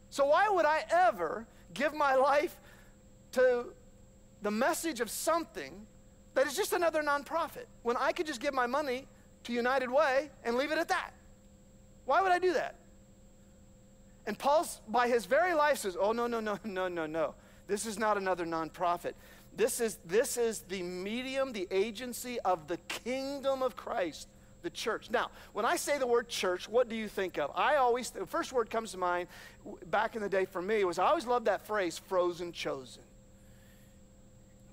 So, 0.09 0.25
why 0.25 0.49
would 0.49 0.65
I 0.65 0.83
ever 0.91 1.47
give 1.73 1.93
my 1.93 2.15
life 2.15 2.59
to 3.31 3.67
the 4.41 4.51
message 4.51 4.99
of 4.99 5.09
something 5.09 5.87
that 6.33 6.45
is 6.45 6.53
just 6.53 6.73
another 6.73 7.01
nonprofit 7.01 7.65
when 7.81 7.95
I 7.95 8.11
could 8.11 8.27
just 8.27 8.41
give 8.41 8.53
my 8.53 8.67
money 8.67 9.07
to 9.43 9.53
United 9.53 9.89
Way 9.89 10.29
and 10.43 10.55
leave 10.55 10.71
it 10.71 10.77
at 10.77 10.89
that. 10.89 11.11
Why 12.05 12.21
would 12.21 12.31
I 12.31 12.39
do 12.39 12.53
that? 12.53 12.75
And 14.25 14.37
Paul's, 14.37 14.81
by 14.87 15.07
his 15.07 15.25
very 15.25 15.53
life, 15.53 15.79
says, 15.79 15.97
Oh, 15.99 16.11
no, 16.11 16.27
no, 16.27 16.39
no, 16.39 16.57
no, 16.63 16.87
no, 16.87 17.05
no. 17.05 17.35
This 17.67 17.85
is 17.85 17.97
not 17.97 18.17
another 18.17 18.45
nonprofit. 18.45 19.13
This 19.55 19.79
is, 19.79 19.97
this 20.05 20.37
is 20.37 20.61
the 20.61 20.81
medium, 20.81 21.51
the 21.53 21.67
agency 21.71 22.39
of 22.41 22.67
the 22.67 22.77
kingdom 22.87 23.61
of 23.61 23.75
Christ, 23.75 24.27
the 24.61 24.69
church. 24.69 25.09
Now, 25.09 25.29
when 25.53 25.65
I 25.65 25.75
say 25.75 25.97
the 25.97 26.07
word 26.07 26.29
church, 26.29 26.69
what 26.69 26.87
do 26.87 26.95
you 26.95 27.07
think 27.07 27.37
of? 27.37 27.51
I 27.55 27.75
always, 27.75 28.11
the 28.11 28.25
first 28.25 28.53
word 28.53 28.69
comes 28.69 28.91
to 28.91 28.97
mind 28.97 29.27
back 29.87 30.15
in 30.15 30.21
the 30.21 30.29
day 30.29 30.45
for 30.45 30.61
me 30.61 30.83
was 30.83 30.99
I 30.99 31.07
always 31.07 31.25
loved 31.25 31.45
that 31.47 31.65
phrase, 31.65 31.97
frozen 31.97 32.51
chosen 32.51 33.03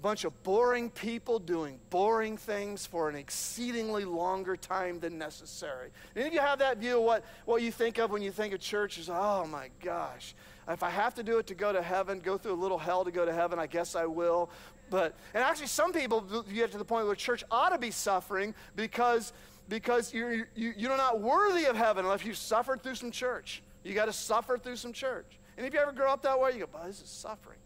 bunch 0.02 0.24
of 0.24 0.42
boring 0.42 0.90
people 0.90 1.38
doing 1.38 1.78
boring 1.90 2.36
things 2.36 2.86
for 2.86 3.08
an 3.08 3.16
exceedingly 3.16 4.04
longer 4.04 4.56
time 4.56 5.00
than 5.00 5.18
necessary. 5.18 5.90
Any 6.14 6.28
of 6.28 6.34
you 6.34 6.40
have 6.40 6.60
that 6.60 6.78
view 6.78 6.98
of 6.98 7.04
what, 7.04 7.24
what 7.46 7.62
you 7.62 7.72
think 7.72 7.98
of 7.98 8.10
when 8.10 8.22
you 8.22 8.30
think 8.30 8.54
of 8.54 8.60
church 8.60 8.98
is, 8.98 9.10
oh 9.10 9.46
my 9.50 9.70
gosh, 9.82 10.34
if 10.68 10.82
I 10.82 10.90
have 10.90 11.14
to 11.16 11.22
do 11.22 11.38
it 11.38 11.46
to 11.48 11.54
go 11.54 11.72
to 11.72 11.82
heaven, 11.82 12.20
go 12.20 12.38
through 12.38 12.52
a 12.52 12.54
little 12.54 12.78
hell 12.78 13.04
to 13.04 13.10
go 13.10 13.24
to 13.24 13.32
heaven, 13.32 13.58
I 13.58 13.66
guess 13.66 13.96
I 13.96 14.06
will. 14.06 14.50
But, 14.90 15.16
and 15.34 15.42
actually 15.42 15.66
some 15.66 15.92
people 15.92 16.20
get 16.52 16.72
to 16.72 16.78
the 16.78 16.84
point 16.84 17.06
where 17.06 17.14
church 17.14 17.44
ought 17.50 17.70
to 17.70 17.78
be 17.78 17.90
suffering 17.90 18.54
because, 18.76 19.32
because 19.68 20.14
you're, 20.14 20.48
you, 20.54 20.72
you're 20.76 20.96
not 20.96 21.20
worthy 21.20 21.64
of 21.64 21.76
heaven 21.76 22.04
unless 22.04 22.24
you 22.24 22.34
suffered 22.34 22.82
through 22.82 22.94
some 22.94 23.10
church. 23.10 23.62
You 23.84 23.94
got 23.94 24.06
to 24.06 24.12
suffer 24.12 24.58
through 24.58 24.76
some 24.76 24.92
church. 24.92 25.38
And 25.56 25.66
if 25.66 25.74
you 25.74 25.80
ever 25.80 25.92
grow 25.92 26.12
up 26.12 26.22
that 26.22 26.38
way, 26.38 26.52
you 26.52 26.60
go, 26.60 26.66
but 26.72 26.86
this 26.86 27.02
is 27.02 27.08
suffering. 27.08 27.58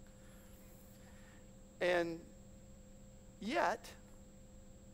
And 1.83 2.21
yet, 3.41 3.85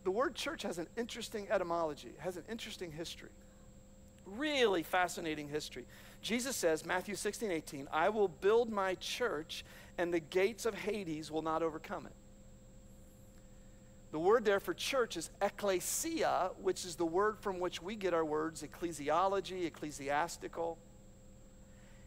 the 0.04 0.11
word 0.11 0.35
church 0.35 0.62
has 0.62 0.78
an 0.78 0.87
interesting 0.97 1.47
etymology, 1.50 2.12
has 2.18 2.38
an 2.38 2.45
interesting 2.50 2.90
history. 2.90 3.28
Really 4.25 4.83
fascinating 4.83 5.49
history. 5.49 5.85
Jesus 6.23 6.57
says, 6.57 6.87
Matthew 6.87 7.14
16, 7.14 7.50
18, 7.50 7.88
I 7.92 8.09
will 8.09 8.28
build 8.28 8.71
my 8.71 8.95
church, 8.95 9.66
and 9.99 10.14
the 10.14 10.18
gates 10.18 10.64
of 10.64 10.75
Hades 10.75 11.30
will 11.30 11.42
not 11.42 11.62
overcome 11.62 12.07
it. 12.07 12.12
The 14.11 14.18
word 14.18 14.47
there 14.47 14.59
for 14.59 14.73
church 14.73 15.18
is 15.18 15.28
ecclesia, 15.42 16.52
which 16.62 16.87
is 16.87 16.97
the 16.97 17.04
word 17.04 17.37
from 17.38 17.61
which 17.61 17.83
we 17.83 17.97
get 17.97 18.14
our 18.14 18.25
words 18.25 18.62
ecclesiology, 18.62 19.66
ecclesiastical. 19.66 20.78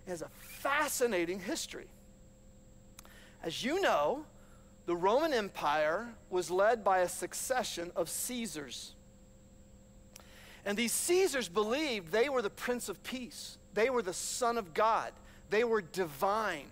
It 0.07 0.09
has 0.09 0.23
a 0.23 0.29
fascinating 0.39 1.39
history. 1.39 1.85
As 3.43 3.63
you 3.63 3.79
know, 3.81 4.25
the 4.91 4.97
Roman 4.97 5.31
Empire 5.31 6.09
was 6.29 6.51
led 6.51 6.83
by 6.83 6.99
a 6.99 7.07
succession 7.07 7.93
of 7.95 8.09
Caesars. 8.09 8.93
And 10.65 10.77
these 10.77 10.91
Caesars 10.91 11.47
believed 11.47 12.11
they 12.11 12.27
were 12.27 12.41
the 12.41 12.49
Prince 12.49 12.89
of 12.89 13.01
Peace, 13.01 13.57
they 13.73 13.89
were 13.89 14.01
the 14.01 14.11
Son 14.11 14.57
of 14.57 14.73
God, 14.73 15.13
they 15.49 15.63
were 15.63 15.81
divine. 15.81 16.65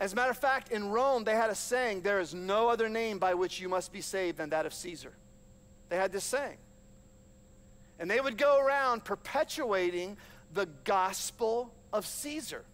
As 0.00 0.12
a 0.12 0.16
matter 0.16 0.32
of 0.32 0.36
fact, 0.36 0.72
in 0.72 0.88
Rome, 0.88 1.22
they 1.22 1.36
had 1.36 1.48
a 1.48 1.54
saying 1.54 2.00
there 2.00 2.18
is 2.18 2.34
no 2.34 2.68
other 2.68 2.88
name 2.88 3.20
by 3.20 3.34
which 3.34 3.60
you 3.60 3.68
must 3.68 3.92
be 3.92 4.00
saved 4.00 4.36
than 4.36 4.50
that 4.50 4.66
of 4.66 4.74
Caesar. 4.74 5.12
They 5.90 5.98
had 5.98 6.10
this 6.10 6.24
saying. 6.24 6.58
And 8.00 8.10
they 8.10 8.20
would 8.20 8.36
go 8.36 8.58
around 8.58 9.04
perpetuating 9.04 10.16
the 10.52 10.66
gospel 10.82 11.72
of 11.92 12.04
Caesar. 12.04 12.64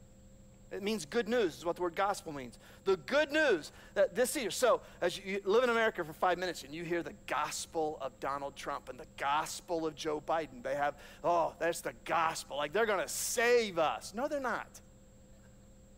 It 0.70 0.82
means 0.82 1.06
good 1.06 1.28
news, 1.28 1.56
is 1.56 1.64
what 1.64 1.76
the 1.76 1.82
word 1.82 1.94
gospel 1.94 2.32
means. 2.32 2.58
The 2.84 2.98
good 2.98 3.32
news 3.32 3.72
that 3.94 4.14
this 4.14 4.36
year, 4.36 4.50
so 4.50 4.82
as 5.00 5.18
you 5.18 5.40
live 5.44 5.64
in 5.64 5.70
America 5.70 6.04
for 6.04 6.12
five 6.12 6.36
minutes 6.36 6.62
and 6.62 6.74
you 6.74 6.84
hear 6.84 7.02
the 7.02 7.14
gospel 7.26 7.96
of 8.02 8.18
Donald 8.20 8.54
Trump 8.54 8.90
and 8.90 9.00
the 9.00 9.06
gospel 9.16 9.86
of 9.86 9.94
Joe 9.94 10.22
Biden, 10.26 10.62
they 10.62 10.74
have, 10.74 10.94
oh, 11.24 11.54
that's 11.58 11.80
the 11.80 11.94
gospel. 12.04 12.58
Like 12.58 12.74
they're 12.74 12.86
going 12.86 13.00
to 13.00 13.08
save 13.08 13.78
us. 13.78 14.12
No, 14.14 14.28
they're 14.28 14.40
not. 14.40 14.68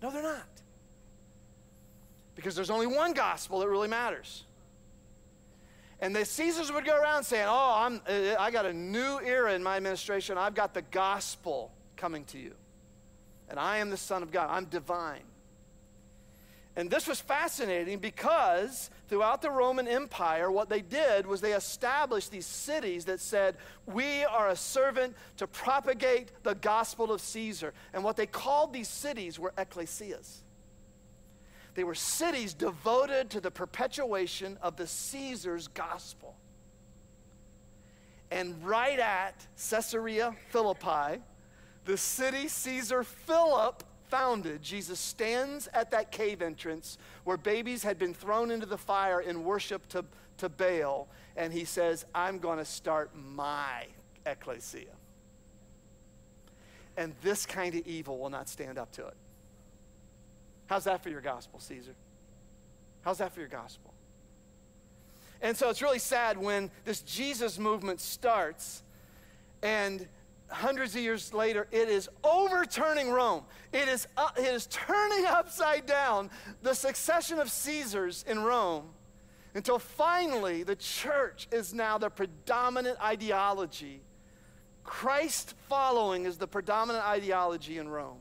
No, 0.01 0.11
they're 0.11 0.23
not. 0.23 0.47
Because 2.37 2.55
there's 2.55 2.71
only 2.71 2.87
one 2.87 3.13
gospel 3.13 3.59
that 3.61 3.69
really 3.69 3.89
matters. 3.89 4.45
And 5.99 6.15
the 6.15 6.25
Caesars 6.25 6.73
would 6.73 6.87
go 6.87 6.97
around 6.97 7.25
saying, 7.25 7.47
oh, 7.49 7.75
I'm, 7.77 8.01
I 8.39 8.53
got 8.53 8.67
a 8.67 8.73
new 8.73 9.21
era 9.21 9.53
in 9.53 9.65
my 9.65 9.77
administration. 9.77 10.39
I've 10.39 10.55
got 10.55 10.75
the 10.75 10.83
gospel 10.83 11.73
coming 11.97 12.25
to 12.27 12.39
you 12.39 12.55
and 13.51 13.59
I 13.59 13.79
am 13.79 13.91
the 13.91 13.97
Son 13.97 14.23
of 14.23 14.31
God. 14.31 14.49
I'm 14.51 14.65
divine. 14.67 15.23
And 16.77 16.89
this 16.89 17.09
was 17.09 17.21
fascinating 17.21 17.99
because 17.99 18.91
throughout 19.09 19.43
the 19.43 19.51
Roman 19.51 19.89
Empire, 19.89 20.51
what 20.51 20.69
they 20.69 20.81
did 20.81 21.27
was 21.27 21.41
they 21.41 21.53
established 21.53 22.31
these 22.31 22.47
cities 22.47 23.07
that 23.07 23.21
said, 23.21 23.57
We 23.87 24.25
are 24.25 24.49
a 24.49 24.57
servant 24.57 25.17
to 25.39 25.49
propagate 25.49 26.31
the 26.45 26.55
gospel 26.55 27.13
of 27.13 27.21
Caesar. 27.21 27.75
And 27.93 28.05
what 28.05 28.17
they 28.17 28.27
called 28.27 28.73
these 28.73 28.89
cities 28.89 29.39
were 29.39 29.53
ecclesias. 29.59 30.43
They 31.75 31.85
were 31.85 31.95
cities 31.95 32.55
devoted 32.55 33.31
to 33.31 33.41
the 33.41 33.51
perpetuation 33.51 34.57
of 34.63 34.77
the 34.77 34.87
Caesar's 34.87 35.69
gospel. 35.69 36.37
And 38.31 38.65
right 38.65 38.99
at 38.99 39.35
Caesarea 39.71 40.35
Philippi, 40.51 41.21
the 41.85 41.97
city 41.97 42.49
Caesar 42.49 43.03
Philip 43.03 43.83
founded, 44.09 44.63
Jesus 44.63 44.99
stands 44.99 45.69
at 45.73 45.91
that 45.93 46.11
cave 46.11 46.43
entrance 46.43 46.99
where 47.25 47.37
babies 47.37 47.83
had 47.83 47.99
been 47.99 48.13
thrown 48.13 48.51
into 48.51 48.67
the 48.67 48.79
fire 48.79 49.21
in 49.21 49.45
worship 49.45 49.89
to, 49.89 50.05
to 50.39 50.49
Baal, 50.49 51.09
and 51.37 51.53
he 51.53 51.65
says, 51.65 52.05
I'm 52.15 52.39
going 52.39 52.59
to 52.59 52.65
start 52.65 53.11
my 53.15 53.87
ecclesia. 54.27 54.91
And 56.97 57.15
this 57.23 57.47
kind 57.47 57.75
of 57.75 57.87
evil 57.87 58.19
will 58.19 58.31
not 58.31 58.49
stand 58.49 58.77
up 58.79 58.93
to 58.93 59.07
it. 59.07 59.15
How's 60.67 60.85
that 60.85 61.03
for 61.03 61.09
your 61.09 61.21
gospel, 61.21 61.61
Caesar? 61.61 61.95
How's 63.03 63.19
that 63.19 63.33
for 63.33 63.41
your 63.41 63.49
gospel? 63.49 63.95
And 65.41 65.57
so 65.57 65.71
it's 65.71 65.81
really 65.81 65.99
sad 65.99 66.37
when 66.37 66.71
this 66.85 67.01
Jesus 67.01 67.59
movement 67.59 68.01
starts 68.01 68.83
and 69.63 70.07
hundreds 70.51 70.95
of 70.95 71.03
years 71.03 71.33
later, 71.33 71.67
it 71.71 71.89
is 71.89 72.09
overturning 72.25 73.11
Rome. 73.11 73.45
It 73.73 73.89
is, 73.89 74.07
uh, 74.17 74.29
it 74.37 74.45
is 74.45 74.67
turning 74.67 75.27
upside 75.29 75.87
down 75.87 76.31
the 76.63 76.75
succession 76.75 77.39
of 77.39 77.51
Caesars 77.51 78.25
in 78.29 78.41
Rome 78.43 78.91
until 79.55 79.79
finally 79.79 80.63
the 80.63 80.77
church 80.77 81.49
is 81.51 81.75
now 81.75 81.99
the 81.99 82.11
predominant 82.11 83.01
ideology. 83.03 84.03
Christ 84.85 85.55
following 85.69 86.25
is 86.25 86.37
the 86.37 86.47
predominant 86.47 87.05
ideology 87.05 87.79
in 87.79 87.89
Rome. 87.89 88.19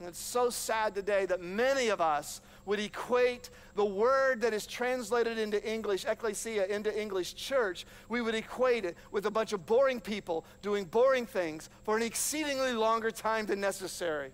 And 0.00 0.08
it's 0.08 0.18
so 0.18 0.50
sad 0.50 0.94
today 0.94 1.26
that 1.26 1.40
many 1.40 1.88
of 1.88 2.00
us 2.00 2.40
would 2.66 2.80
equate 2.80 3.50
the 3.74 3.84
word 3.84 4.40
that 4.40 4.54
is 4.54 4.66
translated 4.66 5.38
into 5.38 5.62
English, 5.68 6.04
ecclesia, 6.04 6.66
into 6.66 6.98
English 6.98 7.34
church, 7.34 7.86
we 8.08 8.20
would 8.20 8.34
equate 8.34 8.84
it 8.84 8.96
with 9.10 9.26
a 9.26 9.30
bunch 9.30 9.52
of 9.52 9.66
boring 9.66 10.00
people 10.00 10.44
doing 10.62 10.84
boring 10.84 11.26
things 11.26 11.68
for 11.82 11.96
an 11.96 12.02
exceedingly 12.02 12.72
longer 12.72 13.10
time 13.10 13.46
than 13.46 13.60
necessary. 13.60 14.30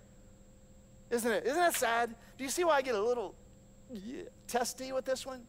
Isn't 1.10 1.32
it? 1.32 1.44
Isn't 1.44 1.58
that 1.58 1.74
sad? 1.74 2.14
Do 2.38 2.44
you 2.44 2.50
see 2.50 2.64
why 2.64 2.76
I 2.76 2.82
get 2.82 2.94
a 2.94 3.02
little 3.02 3.34
yeah, 3.92 4.22
testy 4.46 4.92
with 4.92 5.04
this 5.04 5.26
one? 5.26 5.42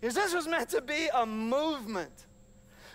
Because 0.00 0.14
this 0.14 0.34
was 0.34 0.46
meant 0.46 0.68
to 0.70 0.82
be 0.82 1.08
a 1.14 1.24
movement. 1.24 2.26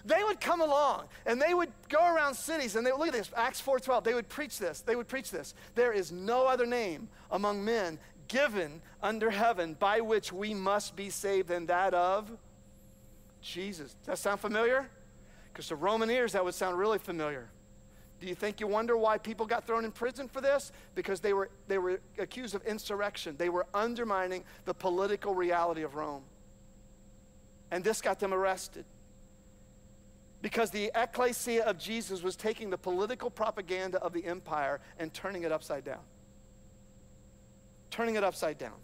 They 0.06 0.24
would 0.24 0.40
come 0.40 0.62
along 0.62 1.08
and 1.26 1.42
they 1.42 1.54
would 1.54 1.72
go 1.90 2.14
around 2.14 2.36
cities 2.36 2.76
and 2.76 2.86
they 2.86 2.92
look 2.92 3.08
at 3.08 3.14
this, 3.14 3.32
Acts 3.36 3.62
4:12. 3.62 4.04
They 4.04 4.14
would 4.14 4.30
preach 4.30 4.60
this. 4.60 4.82
They 4.82 4.96
would 4.96 5.08
preach 5.08 5.32
this. 5.32 5.54
There 5.76 5.92
is 5.92 6.12
no 6.12 6.48
other 6.48 6.66
name 6.66 7.10
among 7.32 7.66
men 7.66 8.00
given 8.30 8.82
under 9.04 9.30
heaven 9.30 9.76
by 9.78 10.00
which 10.00 10.32
we 10.32 10.54
must 10.54 10.96
be 10.96 11.10
saved 11.10 11.50
than 11.50 11.66
that 11.66 11.94
of 11.94 12.32
Jesus. 13.42 13.94
Does 13.96 14.06
that 14.06 14.18
sound 14.18 14.40
familiar? 14.40 14.90
Because 15.52 15.68
to 15.68 15.76
Roman 15.76 16.10
ears, 16.10 16.32
that 16.34 16.46
would 16.46 16.54
sound 16.54 16.78
really 16.78 17.00
familiar. 17.00 17.50
Do 18.22 18.28
you 18.28 18.36
think 18.36 18.60
you 18.60 18.68
wonder 18.68 18.96
why 18.98 19.18
people 19.18 19.46
got 19.46 19.66
thrown 19.66 19.86
in 19.86 19.92
prison 19.92 20.28
for 20.28 20.42
this? 20.42 20.72
Because 20.94 21.20
they 21.20 21.34
were, 21.34 21.50
they 21.68 21.78
were 21.78 22.02
accused 22.18 22.54
of 22.54 22.64
insurrection. 22.64 23.36
They 23.38 23.50
were 23.50 23.66
undermining 23.74 24.44
the 24.66 24.74
political 24.74 25.34
reality 25.34 25.84
of 25.84 25.96
Rome. 25.96 26.24
And 27.72 27.84
this 27.84 28.02
got 28.02 28.20
them 28.20 28.34
arrested. 28.34 28.86
Because 30.42 30.72
the 30.72 30.92
ecclesia 30.96 31.64
of 31.64 31.78
Jesus 31.78 32.22
was 32.24 32.36
taking 32.36 32.70
the 32.70 32.78
political 32.78 33.30
propaganda 33.30 34.00
of 34.00 34.14
the 34.14 34.26
empire 34.26 34.80
and 34.98 35.14
turning 35.14 35.44
it 35.44 35.52
upside 35.52 35.84
down 35.84 36.00
turning 38.00 38.16
it 38.16 38.24
upside 38.24 38.58
down. 38.58 38.78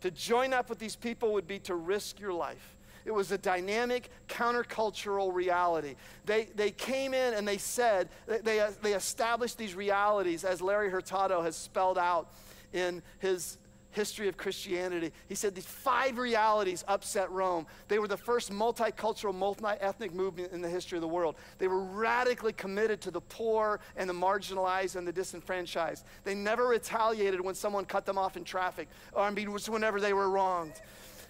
To 0.00 0.10
join 0.10 0.52
up 0.52 0.68
with 0.68 0.80
these 0.80 0.96
people 0.96 1.34
would 1.34 1.46
be 1.46 1.60
to 1.60 1.76
risk 1.76 2.18
your 2.18 2.32
life. 2.32 2.76
It 3.04 3.12
was 3.12 3.30
a 3.30 3.38
dynamic 3.38 4.10
countercultural 4.28 5.32
reality. 5.32 5.94
They, 6.24 6.48
they 6.56 6.72
came 6.72 7.14
in 7.14 7.34
and 7.34 7.46
they 7.46 7.58
said, 7.58 8.08
they, 8.26 8.68
they 8.82 8.94
established 8.94 9.56
these 9.56 9.76
realities 9.76 10.42
as 10.42 10.60
Larry 10.60 10.90
Hurtado 10.90 11.42
has 11.42 11.54
spelled 11.54 11.96
out 11.96 12.34
in 12.72 13.04
his 13.20 13.56
history 13.96 14.28
of 14.28 14.36
Christianity. 14.36 15.10
He 15.26 15.34
said 15.34 15.54
these 15.54 15.64
five 15.64 16.18
realities 16.18 16.84
upset 16.86 17.30
Rome. 17.32 17.66
They 17.88 17.98
were 17.98 18.06
the 18.06 18.16
first 18.16 18.52
multicultural, 18.52 19.34
multi 19.34 19.64
ethnic 19.80 20.12
movement 20.12 20.52
in 20.52 20.60
the 20.60 20.68
history 20.68 20.98
of 20.98 21.02
the 21.02 21.08
world. 21.08 21.36
They 21.56 21.66
were 21.66 21.82
radically 21.82 22.52
committed 22.52 23.00
to 23.00 23.10
the 23.10 23.22
poor 23.22 23.80
and 23.96 24.08
the 24.08 24.14
marginalized 24.14 24.96
and 24.96 25.08
the 25.08 25.12
disenfranchised. 25.12 26.04
They 26.24 26.34
never 26.34 26.66
retaliated 26.66 27.40
when 27.40 27.54
someone 27.54 27.86
cut 27.86 28.04
them 28.04 28.18
off 28.18 28.36
in 28.36 28.44
traffic, 28.44 28.88
or 29.14 29.22
I 29.22 29.30
mean, 29.30 29.50
whenever 29.50 29.98
they 29.98 30.12
were 30.12 30.28
wronged. 30.28 30.74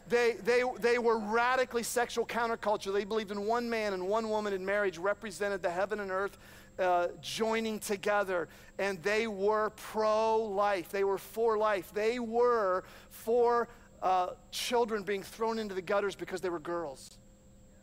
They, 0.09 0.35
they, 0.45 0.63
they 0.81 0.99
were 0.99 1.19
radically 1.19 1.83
sexual 1.83 2.27
counterculture. 2.27 2.93
They 2.93 3.05
believed 3.05 3.31
in 3.31 3.45
one 3.45 3.69
man 3.69 3.93
and 3.93 4.09
one 4.09 4.29
woman 4.29 4.53
in 4.53 4.65
marriage 4.65 4.99
represented 4.99 5.63
the 5.63 5.71
heaven 5.71 6.01
and 6.01 6.11
earth 6.11 6.39
uh, 6.79 7.09
joining 7.21 7.79
together, 7.79 8.49
and 8.79 9.03
they 9.03 9.27
were 9.27 9.71
pro 9.71 10.37
life. 10.37 10.91
They 10.91 11.05
were 11.05 11.19
for 11.19 11.57
life. 11.57 11.93
They 11.95 12.19
were 12.19 12.85
for 13.11 13.69
uh, 14.03 14.29
children 14.51 15.03
being 15.03 15.23
thrown 15.23 15.59
into 15.59 15.75
the 15.75 15.83
gutters 15.83 16.15
because 16.15 16.41
they 16.41 16.51
were 16.51 16.59
girls. 16.59 17.19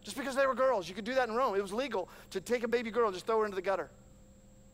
Just 0.03 0.17
because 0.17 0.35
they 0.35 0.45
were 0.45 0.55
girls. 0.55 0.87
You 0.87 0.95
could 0.95 1.05
do 1.05 1.15
that 1.15 1.29
in 1.29 1.35
Rome. 1.35 1.55
It 1.55 1.61
was 1.61 1.73
legal 1.73 2.09
to 2.31 2.41
take 2.41 2.63
a 2.63 2.67
baby 2.67 2.91
girl 2.91 3.07
and 3.07 3.13
just 3.13 3.25
throw 3.25 3.39
her 3.39 3.45
into 3.45 3.55
the 3.55 3.61
gutter. 3.61 3.89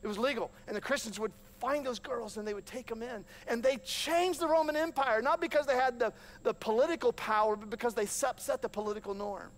It 0.01 0.07
was 0.07 0.17
legal. 0.17 0.51
And 0.67 0.75
the 0.75 0.81
Christians 0.81 1.19
would 1.19 1.31
find 1.59 1.85
those 1.85 1.99
girls 1.99 2.37
and 2.37 2.47
they 2.47 2.53
would 2.53 2.65
take 2.65 2.87
them 2.87 3.03
in. 3.03 3.25
And 3.47 3.61
they 3.61 3.77
changed 3.77 4.39
the 4.39 4.47
Roman 4.47 4.75
Empire, 4.75 5.21
not 5.21 5.41
because 5.41 5.65
they 5.65 5.75
had 5.75 5.99
the, 5.99 6.13
the 6.43 6.53
political 6.53 7.13
power, 7.13 7.55
but 7.55 7.69
because 7.69 7.93
they 7.93 8.05
set 8.05 8.61
the 8.61 8.69
political 8.69 9.13
norm. 9.13 9.51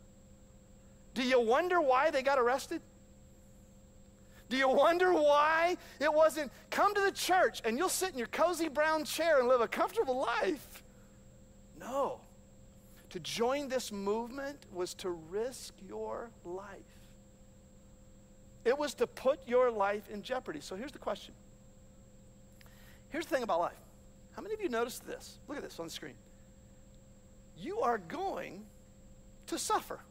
Do 1.13 1.23
you 1.23 1.39
wonder 1.39 1.79
why 1.79 2.09
they 2.09 2.23
got 2.23 2.39
arrested? 2.39 2.81
Do 4.51 4.57
you 4.57 4.67
wonder 4.67 5.13
why 5.13 5.77
it 6.01 6.13
wasn't 6.13 6.51
come 6.69 6.93
to 6.93 6.99
the 6.99 7.13
church 7.13 7.61
and 7.63 7.77
you'll 7.77 7.87
sit 7.87 8.11
in 8.11 8.17
your 8.17 8.27
cozy 8.27 8.67
brown 8.67 9.05
chair 9.05 9.39
and 9.39 9.47
live 9.47 9.61
a 9.61 9.67
comfortable 9.67 10.19
life? 10.19 10.83
No. 11.79 12.19
To 13.11 13.19
join 13.21 13.69
this 13.69 13.93
movement 13.93 14.65
was 14.73 14.93
to 14.95 15.09
risk 15.09 15.73
your 15.87 16.31
life. 16.43 16.67
It 18.65 18.77
was 18.77 18.93
to 18.95 19.07
put 19.07 19.39
your 19.47 19.71
life 19.71 20.09
in 20.09 20.21
jeopardy. 20.21 20.59
So 20.59 20.75
here's 20.75 20.91
the 20.91 20.99
question. 20.99 21.33
Here's 23.07 23.25
the 23.25 23.33
thing 23.33 23.43
about 23.43 23.61
life. 23.61 23.79
How 24.33 24.41
many 24.41 24.53
of 24.53 24.61
you 24.61 24.67
noticed 24.67 25.07
this? 25.07 25.39
Look 25.47 25.55
at 25.55 25.63
this 25.63 25.79
on 25.79 25.85
the 25.85 25.91
screen. 25.91 26.15
You 27.57 27.79
are 27.79 27.99
going 27.99 28.65
to 29.47 29.57
suffer 29.57 30.01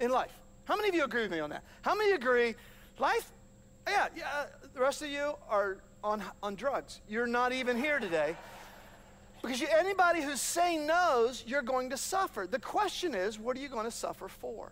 in 0.00 0.10
life. 0.10 0.32
How 0.64 0.74
many 0.74 0.88
of 0.88 0.94
you 0.94 1.04
agree 1.04 1.20
with 1.20 1.32
me 1.32 1.40
on 1.40 1.50
that? 1.50 1.64
How 1.82 1.94
many 1.94 2.12
agree 2.12 2.54
life 2.98 3.30
yeah, 3.86 4.08
yeah, 4.16 4.24
uh, 4.34 4.46
the 4.74 4.80
rest 4.80 5.02
of 5.02 5.08
you 5.08 5.34
are 5.48 5.78
on, 6.04 6.22
on 6.42 6.54
drugs. 6.54 7.00
You're 7.08 7.26
not 7.26 7.52
even 7.52 7.76
here 7.76 7.98
today. 7.98 8.36
Because 9.40 9.60
you, 9.60 9.66
anybody 9.76 10.22
who's 10.22 10.40
saying 10.40 10.86
knows 10.86 11.44
you're 11.46 11.62
going 11.62 11.90
to 11.90 11.96
suffer. 11.96 12.46
The 12.48 12.60
question 12.60 13.14
is, 13.14 13.38
what 13.38 13.56
are 13.56 13.60
you 13.60 13.68
going 13.68 13.84
to 13.84 13.90
suffer 13.90 14.28
for? 14.28 14.70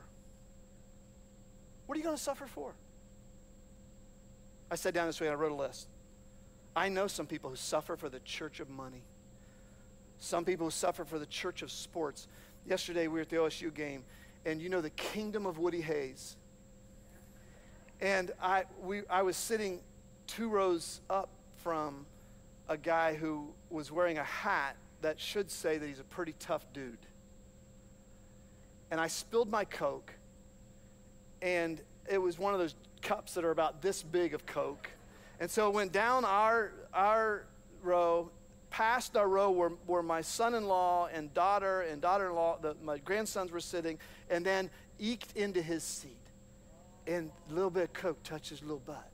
What 1.87 1.97
are 1.97 1.99
you 1.99 2.05
going 2.05 2.17
to 2.17 2.23
suffer 2.23 2.47
for? 2.47 2.73
I 4.71 4.77
sat 4.77 4.95
down 4.95 5.09
this 5.09 5.21
week 5.21 5.29
and 5.29 5.37
I 5.37 5.41
wrote 5.41 5.51
a 5.51 5.57
list. 5.57 5.89
I 6.77 6.89
know 6.89 7.09
some 7.09 7.27
people 7.27 7.51
who 7.51 7.57
suffer 7.57 7.97
for 7.97 8.09
the 8.09 8.21
church 8.21 8.61
of 8.61 8.71
money. 8.71 9.03
Some 10.19 10.45
people 10.45 10.69
who 10.69 10.71
suffer 10.71 11.05
for 11.05 11.19
the 11.19 11.27
church 11.27 11.63
of 11.63 11.73
sports. 11.73 12.29
Yesterday 12.65 13.09
we 13.09 13.15
were 13.15 13.21
at 13.23 13.29
the 13.29 13.37
OSU 13.37 13.75
game, 13.75 14.05
and 14.47 14.63
you 14.63 14.69
know 14.69 14.81
the 14.81 14.91
kingdom 14.91 15.47
of 15.47 15.59
Woody 15.59 15.81
Hayes 15.81 16.37
and 18.01 18.31
I, 18.43 18.65
we, 18.83 19.03
I 19.11 19.23
was 19.23 19.37
sitting 19.37 19.81
two 20.27 20.49
rows 20.49 21.01
up 21.11 21.29
from 21.57 22.07
a 22.69 22.77
guy 22.77 23.15
who 23.15 23.49
was 23.69 23.93
wearing 23.93 24.19
a 24.19 24.25
hat 24.25 24.77
that 25.03 25.21
should 25.21 25.51
say 25.51 25.77
that 25.77 25.87
he's 25.87 26.01
a 26.01 26.05
pretty 26.05 26.35
tough 26.39 26.65
dude. 26.73 26.99
And 28.91 29.01
I 29.01 29.09
spilled 29.09 29.51
my 29.51 29.65
Coke, 29.65 30.13
and 31.43 31.81
it 32.09 32.19
was 32.19 32.39
one 32.39 32.55
of 32.55 32.61
those 32.61 32.75
cups 33.03 33.35
that 33.35 33.45
are 33.45 33.51
about 33.51 33.83
this 33.83 34.03
big 34.03 34.35
of 34.35 34.47
Coke. 34.47 34.91
And 35.39 35.51
so 35.51 35.69
it 35.69 35.75
went 35.75 35.93
down 35.93 36.25
our, 36.25 36.73
our 36.93 37.45
row, 37.83 38.31
past 38.71 39.17
our 39.17 39.29
row 39.29 39.51
where, 39.51 39.71
where 39.87 40.03
my 40.03 40.21
son 40.23 40.55
in 40.55 40.67
law 40.67 41.09
and 41.13 41.33
daughter 41.35 41.83
and 41.83 42.01
daughter 42.01 42.29
in 42.29 42.35
law, 42.35 42.59
my 42.83 42.99
grandsons 42.99 43.53
were 43.53 43.61
sitting, 43.61 43.99
and 44.29 44.45
then 44.45 44.71
eked 44.99 45.37
into 45.37 45.63
his 45.63 45.83
seat 45.83 46.17
and 47.07 47.31
a 47.51 47.53
little 47.53 47.71
bit 47.71 47.85
of 47.85 47.93
Coke 47.93 48.23
touched 48.23 48.51
his 48.51 48.63
little 48.63 48.83
butt. 48.85 49.09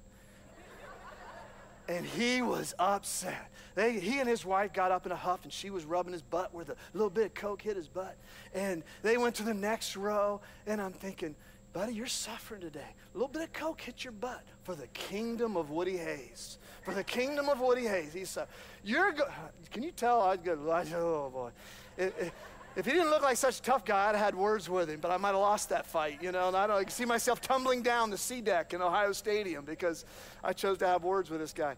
And 1.89 2.05
he 2.05 2.43
was 2.43 2.75
upset. 2.79 3.51
They, 3.77 4.01
he 4.01 4.19
and 4.19 4.29
his 4.29 4.45
wife 4.45 4.73
got 4.73 4.91
up 4.91 5.07
in 5.07 5.13
a 5.13 5.17
huff, 5.17 5.45
and 5.45 5.53
she 5.53 5.71
was 5.71 5.85
rubbing 5.85 6.13
his 6.13 6.23
butt 6.23 6.53
where 6.53 6.65
the 6.65 6.75
little 6.95 7.11
bit 7.11 7.27
of 7.27 7.35
Coke 7.35 7.63
hit 7.63 7.77
his 7.77 7.87
butt. 7.87 8.17
And 8.55 8.83
they 9.03 9.17
went 9.17 9.37
to 9.37 9.45
the 9.45 9.55
next 9.55 9.97
row, 9.97 10.41
and 10.67 10.81
I'm 10.81 10.93
thinking, 10.93 11.37
buddy, 11.73 11.95
you're 11.95 12.07
suffering 12.07 12.63
today. 12.63 12.81
A 12.81 13.17
little 13.17 13.29
bit 13.29 13.43
of 13.43 13.53
Coke 13.53 13.81
hit 13.83 14.03
your 14.03 14.13
butt 14.13 14.43
for 14.65 14.75
the 14.75 14.89
kingdom 14.89 15.57
of 15.57 15.71
Woody 15.71 15.97
Hayes. 15.97 16.59
For 16.83 16.95
the 16.95 17.05
kingdom 17.05 17.49
of 17.49 17.61
Woody 17.61 17.87
Hayes. 17.87 18.13
He 18.13 18.25
said, 18.25 18.49
you're 18.83 19.13
go- 19.13 19.29
Can 19.71 19.83
you 19.83 19.93
tell 19.93 20.23
I'd 20.23 20.43
go, 20.43 20.57
oh 20.63 21.31
boy. 21.33 21.51
It, 21.97 22.15
it, 22.19 22.33
if 22.77 22.85
he 22.85 22.93
didn't 22.93 23.09
look 23.09 23.23
like 23.23 23.39
such 23.39 23.59
a 23.59 23.63
tough 23.63 23.87
guy, 23.87 24.11
I'd 24.11 24.15
have 24.15 24.25
had 24.25 24.35
words 24.35 24.69
with 24.69 24.91
him, 24.91 25.01
but 25.01 25.11
I 25.11 25.17
might 25.17 25.31
have 25.31 25.39
lost 25.39 25.71
that 25.71 25.87
fight, 25.87 26.23
you 26.23 26.31
know. 26.31 26.49
And 26.49 26.57
I 26.57 26.67
don't 26.67 26.87
I 26.87 26.91
see 26.91 27.07
myself 27.07 27.41
tumbling 27.41 27.83
down 27.83 28.11
the 28.11 28.19
C 28.19 28.43
deck 28.43 28.75
in 28.75 28.83
Ohio 28.83 29.13
Stadium 29.13 29.65
because 29.65 30.05
I 30.45 30.53
chose 30.53 30.77
to 30.79 30.87
have 30.87 31.03
words 31.03 31.31
with 31.31 31.41
this 31.41 31.55
guy. 31.55 31.75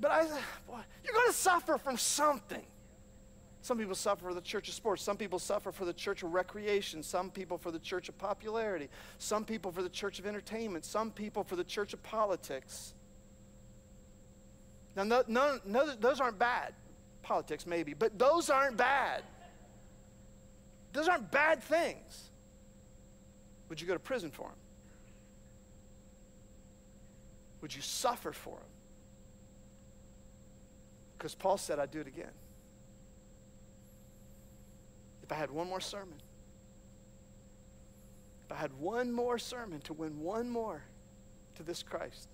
But 0.00 0.10
I, 0.10 0.24
boy, 0.66 0.80
you're 1.04 1.12
going 1.12 1.26
to 1.26 1.34
suffer 1.34 1.76
from 1.76 1.98
something. 1.98 2.64
Some 3.60 3.76
people 3.76 3.94
suffer 3.94 4.24
for 4.24 4.34
the 4.34 4.40
church 4.40 4.68
of 4.68 4.74
sports. 4.74 5.02
Some 5.02 5.18
people 5.18 5.38
suffer 5.38 5.72
for 5.72 5.84
the 5.84 5.92
church 5.92 6.22
of 6.22 6.32
recreation. 6.32 7.02
Some 7.02 7.30
people 7.30 7.58
for 7.58 7.70
the 7.70 7.78
church 7.78 8.08
of 8.08 8.16
popularity. 8.16 8.88
Some 9.18 9.44
people 9.44 9.72
for 9.72 9.82
the 9.82 9.88
church 9.90 10.18
of 10.18 10.26
entertainment. 10.26 10.86
Some 10.86 11.10
people 11.10 11.44
for 11.44 11.56
the 11.56 11.64
church 11.64 11.92
of 11.92 12.02
politics. 12.02 12.94
Now, 14.96 15.02
no, 15.02 15.22
no, 15.28 15.58
no, 15.66 15.94
those 15.96 16.18
aren't 16.20 16.38
bad. 16.38 16.72
Politics, 17.22 17.66
maybe, 17.66 17.92
but 17.92 18.18
those 18.18 18.48
aren't 18.48 18.78
bad. 18.78 19.22
Those 20.92 21.08
aren't 21.08 21.30
bad 21.30 21.62
things. 21.62 22.30
Would 23.68 23.80
you 23.80 23.86
go 23.86 23.92
to 23.92 24.00
prison 24.00 24.30
for 24.30 24.48
them? 24.48 24.58
Would 27.60 27.74
you 27.74 27.82
suffer 27.82 28.32
for 28.32 28.56
them? 28.56 28.68
Because 31.16 31.34
Paul 31.34 31.58
said, 31.58 31.78
I'd 31.78 31.90
do 31.90 32.00
it 32.00 32.06
again. 32.06 32.30
If 35.22 35.32
I 35.32 35.34
had 35.34 35.50
one 35.50 35.68
more 35.68 35.80
sermon, 35.80 36.14
if 38.46 38.52
I 38.52 38.56
had 38.56 38.72
one 38.78 39.12
more 39.12 39.38
sermon 39.38 39.80
to 39.82 39.92
win 39.92 40.20
one 40.20 40.48
more 40.48 40.82
to 41.56 41.62
this 41.62 41.82
Christ, 41.82 42.28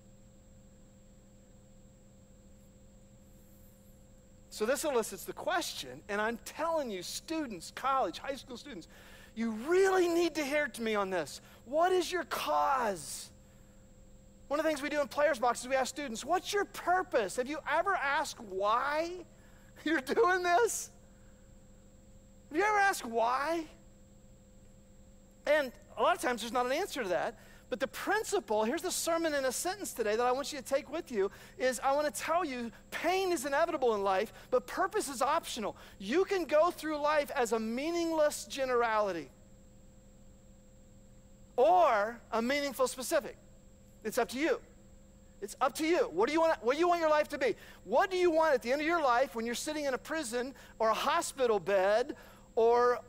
So 4.54 4.64
this 4.64 4.84
elicits 4.84 5.24
the 5.24 5.32
question, 5.32 6.00
and 6.08 6.20
I'm 6.20 6.38
telling 6.44 6.88
you, 6.88 7.02
students, 7.02 7.72
college, 7.74 8.20
high 8.20 8.36
school 8.36 8.56
students, 8.56 8.86
you 9.34 9.50
really 9.50 10.06
need 10.06 10.36
to 10.36 10.44
hear 10.44 10.68
to 10.68 10.80
me 10.80 10.94
on 10.94 11.10
this. 11.10 11.40
What 11.64 11.90
is 11.90 12.12
your 12.12 12.22
cause? 12.22 13.30
One 14.46 14.60
of 14.60 14.64
the 14.64 14.70
things 14.70 14.80
we 14.80 14.90
do 14.90 15.00
in 15.00 15.08
Players 15.08 15.40
Box 15.40 15.62
is 15.62 15.68
we 15.68 15.74
ask 15.74 15.88
students, 15.88 16.24
What's 16.24 16.52
your 16.52 16.66
purpose? 16.66 17.34
Have 17.34 17.48
you 17.48 17.58
ever 17.68 17.96
asked 17.96 18.38
why 18.38 19.10
you're 19.84 20.00
doing 20.00 20.44
this? 20.44 20.92
Have 22.50 22.56
you 22.56 22.62
ever 22.64 22.78
asked 22.78 23.04
why? 23.04 23.64
And 25.48 25.72
a 25.98 26.02
lot 26.02 26.14
of 26.14 26.22
times 26.22 26.42
there's 26.42 26.52
not 26.52 26.64
an 26.64 26.70
answer 26.70 27.02
to 27.02 27.08
that. 27.08 27.40
But 27.70 27.80
the 27.80 27.88
principle, 27.88 28.64
here's 28.64 28.82
the 28.82 28.90
sermon 28.90 29.34
in 29.34 29.46
a 29.46 29.52
sentence 29.52 29.92
today 29.92 30.16
that 30.16 30.26
I 30.26 30.32
want 30.32 30.52
you 30.52 30.58
to 30.58 30.64
take 30.64 30.92
with 30.92 31.10
you 31.10 31.30
is 31.58 31.80
I 31.82 31.92
want 31.92 32.12
to 32.12 32.20
tell 32.20 32.44
you 32.44 32.70
pain 32.90 33.32
is 33.32 33.46
inevitable 33.46 33.94
in 33.94 34.02
life, 34.02 34.32
but 34.50 34.66
purpose 34.66 35.08
is 35.08 35.22
optional. 35.22 35.76
You 35.98 36.24
can 36.24 36.44
go 36.44 36.70
through 36.70 36.98
life 36.98 37.30
as 37.34 37.52
a 37.52 37.58
meaningless 37.58 38.44
generality 38.44 39.30
or 41.56 42.20
a 42.32 42.42
meaningful 42.42 42.86
specific. 42.86 43.36
It's 44.04 44.18
up 44.18 44.28
to 44.30 44.38
you. 44.38 44.60
It's 45.40 45.56
up 45.60 45.74
to 45.76 45.86
you. 45.86 46.08
What 46.12 46.26
do 46.26 46.32
you 46.32 46.40
want 46.40 46.62
what 46.62 46.74
do 46.74 46.78
you 46.78 46.88
want 46.88 47.00
your 47.00 47.10
life 47.10 47.28
to 47.28 47.38
be? 47.38 47.54
What 47.84 48.10
do 48.10 48.16
you 48.16 48.30
want 48.30 48.54
at 48.54 48.62
the 48.62 48.72
end 48.72 48.80
of 48.80 48.86
your 48.86 49.02
life 49.02 49.34
when 49.34 49.44
you're 49.44 49.54
sitting 49.54 49.84
in 49.84 49.94
a 49.94 49.98
prison 49.98 50.54
or 50.78 50.90
a 50.90 50.94
hospital 50.94 51.58
bed 51.58 52.16
or 52.56 53.00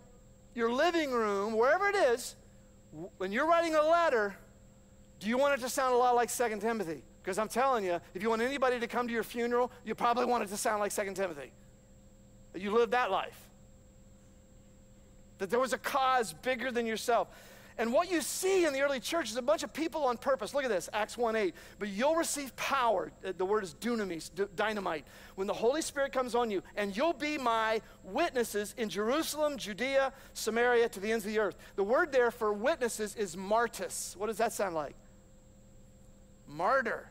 your 0.54 0.72
living 0.72 1.12
room, 1.12 1.56
wherever 1.56 1.88
it 1.88 1.96
is, 1.96 2.36
when 3.18 3.32
you're 3.32 3.48
writing 3.48 3.76
a 3.76 3.82
letter, 3.82 4.36
do 5.26 5.32
you 5.32 5.40
want 5.40 5.56
it 5.56 5.62
to 5.62 5.70
sound 5.70 5.92
a 5.92 5.98
lot 5.98 6.14
like 6.14 6.32
2 6.32 6.60
Timothy? 6.60 7.02
Because 7.24 7.40
I'm 7.40 7.48
telling 7.48 7.84
you, 7.84 8.00
if 8.14 8.22
you 8.22 8.30
want 8.30 8.44
anybody 8.44 8.80
to 8.80 8.86
come 8.86 9.08
to 9.08 9.12
your 9.12 9.24
funeral, 9.24 9.72
you 9.84 9.96
probably 9.96 10.26
want 10.26 10.44
it 10.44 10.50
to 10.50 10.56
sound 10.56 10.82
like 10.82 10.94
2 10.94 11.16
Timothy. 11.16 11.52
You 12.54 12.70
lived 12.72 12.92
that 12.92 13.10
life. 13.10 13.36
That 15.40 15.50
there 15.50 15.60
was 15.60 15.74
a 15.74 15.80
cause 15.80 16.32
bigger 16.32 16.72
than 16.72 16.86
yourself. 16.86 17.30
And 17.80 17.92
what 17.92 18.12
you 18.12 18.22
see 18.22 18.66
in 18.66 18.74
the 18.74 18.82
early 18.82 19.00
church 19.00 19.32
is 19.32 19.36
a 19.36 19.42
bunch 19.42 19.64
of 19.64 19.74
people 19.74 20.04
on 20.04 20.18
purpose. 20.18 20.54
Look 20.54 20.64
at 20.64 20.70
this, 20.70 20.92
Acts 20.94 21.18
1 21.18 21.36
8. 21.36 21.56
But 21.80 21.90
you'll 21.90 22.16
receive 22.16 22.56
power. 22.56 23.12
Uh, 23.26 23.34
the 23.36 23.46
word 23.46 23.64
is 23.64 23.74
dunamis, 23.74 24.30
dynamite. 24.56 25.06
When 25.34 25.48
the 25.48 25.56
Holy 25.56 25.82
Spirit 25.82 26.12
comes 26.12 26.36
on 26.36 26.52
you, 26.52 26.62
and 26.76 26.96
you'll 26.96 27.14
be 27.14 27.40
my 27.40 27.82
witnesses 28.04 28.76
in 28.78 28.90
Jerusalem, 28.90 29.58
Judea, 29.58 30.14
Samaria, 30.36 30.88
to 30.90 31.00
the 31.00 31.12
ends 31.12 31.26
of 31.26 31.32
the 31.32 31.40
earth. 31.40 31.56
The 31.78 31.84
word 31.84 32.12
there 32.12 32.30
for 32.30 32.54
witnesses 32.54 33.16
is 33.16 33.36
martus. 33.36 34.16
What 34.16 34.28
does 34.28 34.38
that 34.38 34.54
sound 34.54 34.76
like? 34.76 34.96
Martyr. 36.48 37.10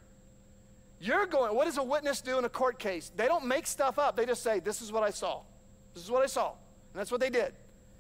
You're 1.00 1.26
going, 1.26 1.54
what 1.54 1.66
does 1.66 1.78
a 1.78 1.82
witness 1.82 2.20
do 2.20 2.38
in 2.38 2.44
a 2.44 2.48
court 2.48 2.78
case? 2.78 3.12
They 3.14 3.26
don't 3.26 3.46
make 3.46 3.66
stuff 3.66 3.98
up. 3.98 4.16
They 4.16 4.26
just 4.26 4.42
say, 4.42 4.60
This 4.60 4.80
is 4.80 4.90
what 4.90 5.02
I 5.02 5.10
saw. 5.10 5.42
This 5.92 6.02
is 6.02 6.10
what 6.10 6.22
I 6.22 6.26
saw. 6.26 6.50
And 6.50 7.00
that's 7.00 7.10
what 7.10 7.20
they 7.20 7.30
did. 7.30 7.52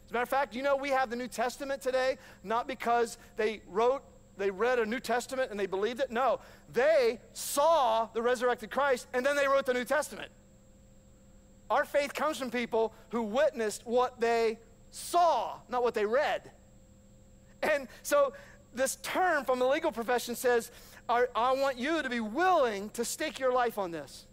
As 0.04 0.10
a 0.10 0.12
matter 0.12 0.22
of 0.22 0.28
fact, 0.28 0.54
you 0.54 0.62
know 0.62 0.76
we 0.76 0.90
have 0.90 1.10
the 1.10 1.16
New 1.16 1.28
Testament 1.28 1.82
today, 1.82 2.18
not 2.42 2.66
because 2.66 3.18
they 3.36 3.60
wrote, 3.68 4.02
they 4.36 4.50
read 4.50 4.78
a 4.78 4.86
New 4.86 5.00
Testament 5.00 5.50
and 5.50 5.58
they 5.58 5.66
believed 5.66 6.00
it. 6.00 6.10
No, 6.10 6.40
they 6.72 7.20
saw 7.32 8.08
the 8.12 8.22
resurrected 8.22 8.70
Christ 8.70 9.06
and 9.12 9.24
then 9.24 9.36
they 9.36 9.46
wrote 9.46 9.66
the 9.66 9.74
New 9.74 9.84
Testament. 9.84 10.30
Our 11.70 11.84
faith 11.84 12.14
comes 12.14 12.38
from 12.38 12.50
people 12.50 12.92
who 13.10 13.22
witnessed 13.22 13.86
what 13.86 14.20
they 14.20 14.58
saw, 14.90 15.56
not 15.68 15.82
what 15.82 15.94
they 15.94 16.06
read. 16.06 16.50
And 17.62 17.88
so 18.02 18.34
this 18.74 18.96
term 18.96 19.44
from 19.44 19.58
the 19.58 19.66
legal 19.66 19.90
profession 19.92 20.34
says, 20.34 20.70
I, 21.08 21.26
I 21.34 21.52
want 21.52 21.78
you 21.78 22.02
to 22.02 22.08
be 22.08 22.20
willing 22.20 22.90
to 22.90 23.04
stake 23.04 23.38
your 23.38 23.52
life 23.52 23.78
on 23.78 23.90
this. 23.90 24.26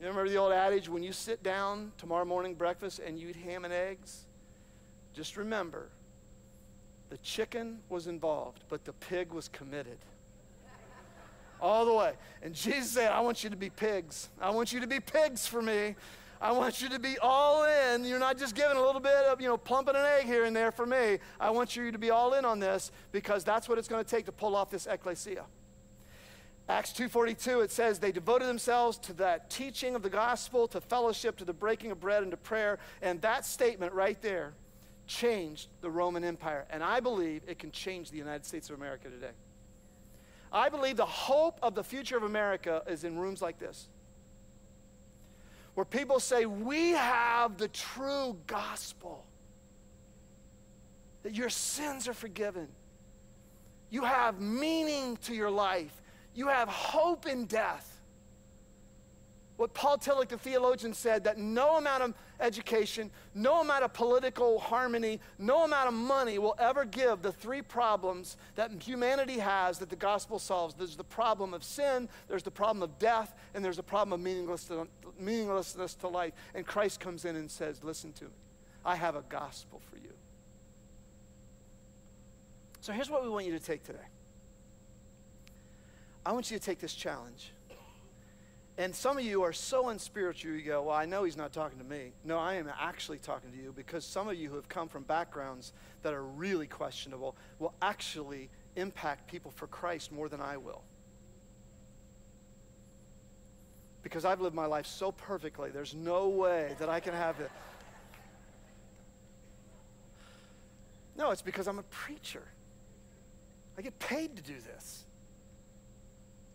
You 0.00 0.06
remember 0.06 0.28
the 0.28 0.36
old 0.36 0.52
adage 0.52 0.88
when 0.88 1.02
you 1.02 1.12
sit 1.12 1.42
down 1.42 1.92
tomorrow 1.96 2.24
morning 2.24 2.54
breakfast 2.54 2.98
and 2.98 3.18
you 3.18 3.28
eat 3.28 3.36
ham 3.36 3.64
and 3.64 3.72
eggs? 3.72 4.24
Just 5.14 5.36
remember 5.36 5.88
the 7.08 7.18
chicken 7.18 7.78
was 7.88 8.06
involved, 8.06 8.64
but 8.68 8.84
the 8.84 8.92
pig 8.92 9.32
was 9.32 9.48
committed. 9.48 9.98
All 11.60 11.86
the 11.86 11.92
way. 11.94 12.12
And 12.42 12.54
Jesus 12.54 12.90
said, 12.90 13.12
I 13.12 13.20
want 13.20 13.42
you 13.42 13.48
to 13.48 13.56
be 13.56 13.70
pigs. 13.70 14.28
I 14.40 14.50
want 14.50 14.72
you 14.72 14.80
to 14.80 14.86
be 14.86 15.00
pigs 15.00 15.46
for 15.46 15.62
me. 15.62 15.94
I 16.40 16.52
want 16.52 16.82
you 16.82 16.88
to 16.90 16.98
be 16.98 17.18
all 17.18 17.64
in. 17.64 18.04
You're 18.04 18.18
not 18.18 18.38
just 18.38 18.54
giving 18.54 18.76
a 18.76 18.82
little 18.82 19.00
bit 19.00 19.12
of, 19.12 19.40
you 19.40 19.48
know, 19.48 19.56
plumping 19.56 19.96
an 19.96 20.04
egg 20.04 20.26
here 20.26 20.44
and 20.44 20.54
there 20.54 20.70
for 20.70 20.86
me. 20.86 21.18
I 21.40 21.50
want 21.50 21.76
you 21.76 21.90
to 21.90 21.98
be 21.98 22.10
all 22.10 22.34
in 22.34 22.44
on 22.44 22.58
this 22.58 22.92
because 23.12 23.44
that's 23.44 23.68
what 23.68 23.78
it's 23.78 23.88
going 23.88 24.04
to 24.04 24.10
take 24.10 24.26
to 24.26 24.32
pull 24.32 24.54
off 24.54 24.70
this 24.70 24.86
ecclesia. 24.86 25.44
Acts 26.68 26.92
2:42 26.92 27.62
it 27.62 27.70
says 27.70 28.00
they 28.00 28.10
devoted 28.10 28.46
themselves 28.46 28.98
to 28.98 29.12
that 29.14 29.50
teaching 29.50 29.94
of 29.94 30.02
the 30.02 30.10
gospel, 30.10 30.66
to 30.68 30.80
fellowship, 30.80 31.36
to 31.36 31.44
the 31.44 31.52
breaking 31.52 31.92
of 31.92 32.00
bread 32.00 32.22
and 32.22 32.32
to 32.32 32.36
prayer, 32.36 32.78
and 33.02 33.22
that 33.22 33.46
statement 33.46 33.92
right 33.92 34.20
there 34.20 34.52
changed 35.06 35.68
the 35.80 35.90
Roman 35.90 36.24
Empire, 36.24 36.66
and 36.70 36.82
I 36.82 36.98
believe 36.98 37.42
it 37.46 37.60
can 37.60 37.70
change 37.70 38.10
the 38.10 38.18
United 38.18 38.44
States 38.44 38.68
of 38.68 38.76
America 38.76 39.08
today. 39.08 39.30
I 40.52 40.68
believe 40.68 40.96
the 40.96 41.06
hope 41.06 41.60
of 41.62 41.76
the 41.76 41.84
future 41.84 42.16
of 42.16 42.24
America 42.24 42.82
is 42.88 43.04
in 43.04 43.16
rooms 43.16 43.40
like 43.40 43.58
this. 43.58 43.88
Where 45.76 45.84
people 45.84 46.20
say, 46.20 46.46
We 46.46 46.92
have 46.92 47.58
the 47.58 47.68
true 47.68 48.34
gospel. 48.46 49.26
That 51.22 51.34
your 51.34 51.50
sins 51.50 52.08
are 52.08 52.14
forgiven. 52.14 52.68
You 53.90 54.02
have 54.04 54.40
meaning 54.40 55.18
to 55.24 55.34
your 55.34 55.50
life. 55.50 56.00
You 56.34 56.48
have 56.48 56.68
hope 56.68 57.26
in 57.26 57.44
death. 57.44 57.95
What 59.56 59.72
Paul 59.72 59.96
Tillich, 59.96 60.28
the 60.28 60.36
theologian, 60.36 60.92
said 60.92 61.24
that 61.24 61.38
no 61.38 61.78
amount 61.78 62.02
of 62.02 62.14
education, 62.40 63.10
no 63.34 63.62
amount 63.62 63.84
of 63.84 63.94
political 63.94 64.58
harmony, 64.58 65.18
no 65.38 65.64
amount 65.64 65.88
of 65.88 65.94
money 65.94 66.38
will 66.38 66.54
ever 66.58 66.84
give 66.84 67.22
the 67.22 67.32
three 67.32 67.62
problems 67.62 68.36
that 68.56 68.70
humanity 68.82 69.38
has 69.38 69.78
that 69.78 69.88
the 69.88 69.96
gospel 69.96 70.38
solves. 70.38 70.74
There's 70.74 70.96
the 70.96 71.04
problem 71.04 71.54
of 71.54 71.64
sin, 71.64 72.08
there's 72.28 72.42
the 72.42 72.50
problem 72.50 72.82
of 72.82 72.98
death, 72.98 73.34
and 73.54 73.64
there's 73.64 73.78
the 73.78 73.82
problem 73.82 74.12
of 74.12 74.20
meaninglessness, 74.20 74.88
meaninglessness 75.18 75.94
to 75.94 76.08
life. 76.08 76.34
And 76.54 76.66
Christ 76.66 77.00
comes 77.00 77.24
in 77.24 77.34
and 77.36 77.50
says, 77.50 77.82
Listen 77.82 78.12
to 78.14 78.24
me, 78.24 78.30
I 78.84 78.94
have 78.94 79.16
a 79.16 79.22
gospel 79.30 79.80
for 79.90 79.96
you. 79.96 80.12
So 82.82 82.92
here's 82.92 83.08
what 83.08 83.22
we 83.24 83.30
want 83.30 83.46
you 83.46 83.52
to 83.52 83.64
take 83.64 83.84
today. 83.84 83.98
I 86.26 86.32
want 86.32 86.50
you 86.50 86.58
to 86.58 86.62
take 86.62 86.78
this 86.78 86.92
challenge. 86.92 87.52
And 88.78 88.94
some 88.94 89.16
of 89.16 89.24
you 89.24 89.42
are 89.42 89.54
so 89.54 89.88
unspiritual, 89.88 90.52
you 90.52 90.62
go, 90.62 90.82
Well, 90.84 90.94
I 90.94 91.06
know 91.06 91.24
he's 91.24 91.36
not 91.36 91.52
talking 91.52 91.78
to 91.78 91.84
me. 91.84 92.12
No, 92.24 92.38
I 92.38 92.54
am 92.54 92.70
actually 92.78 93.18
talking 93.18 93.50
to 93.50 93.56
you 93.56 93.72
because 93.74 94.04
some 94.04 94.28
of 94.28 94.36
you 94.36 94.50
who 94.50 94.56
have 94.56 94.68
come 94.68 94.88
from 94.88 95.02
backgrounds 95.04 95.72
that 96.02 96.12
are 96.12 96.22
really 96.22 96.66
questionable 96.66 97.36
will 97.58 97.72
actually 97.80 98.50
impact 98.76 99.30
people 99.30 99.50
for 99.50 99.66
Christ 99.66 100.12
more 100.12 100.28
than 100.28 100.42
I 100.42 100.58
will. 100.58 100.82
Because 104.02 104.24
I've 104.24 104.40
lived 104.40 104.54
my 104.54 104.66
life 104.66 104.86
so 104.86 105.10
perfectly, 105.10 105.70
there's 105.70 105.94
no 105.94 106.28
way 106.28 106.76
that 106.78 106.88
I 106.88 107.00
can 107.00 107.14
have 107.14 107.40
it. 107.40 107.50
No, 111.16 111.30
it's 111.30 111.42
because 111.42 111.66
I'm 111.66 111.78
a 111.78 111.84
preacher. 111.84 112.42
I 113.78 113.82
get 113.82 113.98
paid 113.98 114.36
to 114.36 114.42
do 114.42 114.54
this. 114.60 115.06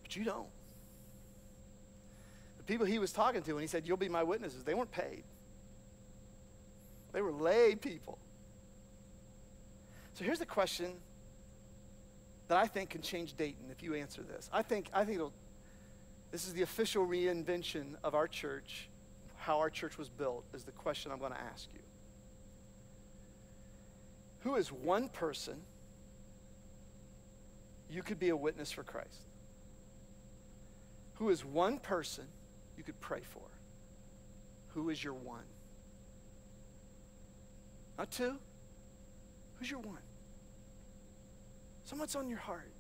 But 0.04 0.16
you 0.16 0.24
don't. 0.24 0.48
The 2.62 2.74
people 2.74 2.86
he 2.86 3.00
was 3.00 3.12
talking 3.12 3.42
to 3.42 3.54
when 3.54 3.62
he 3.62 3.68
said, 3.68 3.88
You'll 3.88 3.98
be 3.98 4.08
my 4.08 4.22
witnesses, 4.22 4.64
they 4.64 4.76
weren't 4.76 4.92
paid. 4.92 5.24
They 7.12 7.22
were 7.22 7.32
lay 7.32 7.74
people. 7.74 8.20
So 10.14 10.24
here's 10.24 10.38
the 10.38 10.46
question 10.46 10.94
that 12.50 12.60
I 12.60 12.68
think 12.68 12.92
can 12.92 13.02
change 13.02 13.36
Dayton 13.36 13.66
if 13.72 13.82
you 13.82 13.96
answer 13.96 14.22
this. 14.22 14.48
I 14.54 14.62
think, 14.62 14.90
I 14.94 15.04
think 15.04 15.16
it'll, 15.16 15.34
this 16.32 16.46
is 16.46 16.54
the 16.54 16.62
official 16.62 17.06
reinvention 17.08 17.96
of 18.04 18.14
our 18.14 18.28
church, 18.28 18.90
how 19.38 19.58
our 19.58 19.72
church 19.72 19.98
was 19.98 20.10
built, 20.10 20.46
is 20.54 20.64
the 20.64 20.72
question 20.72 21.12
I'm 21.12 21.20
going 21.20 21.32
to 21.32 21.42
ask 21.42 21.68
you. 21.74 21.80
Who 24.42 24.56
is 24.56 24.72
one 24.72 25.10
person 25.10 25.62
you 27.90 28.04
could 28.04 28.20
be 28.20 28.30
a 28.30 28.38
witness 28.38 28.72
for 28.72 28.84
Christ? 28.84 29.26
Who 31.16 31.30
is 31.30 31.44
one 31.44 31.80
person 31.80 32.26
you 32.82 32.86
could 32.86 33.00
pray 33.00 33.22
for? 33.22 33.44
Who 34.70 34.90
is 34.90 35.04
your 35.04 35.14
one? 35.14 35.44
Not 38.00 38.10
two. 38.10 38.38
Who's 39.60 39.70
your 39.70 39.82
one? 39.82 40.00
Someone's 41.84 42.16
on 42.16 42.28
your 42.28 42.40
heart. 42.40 42.72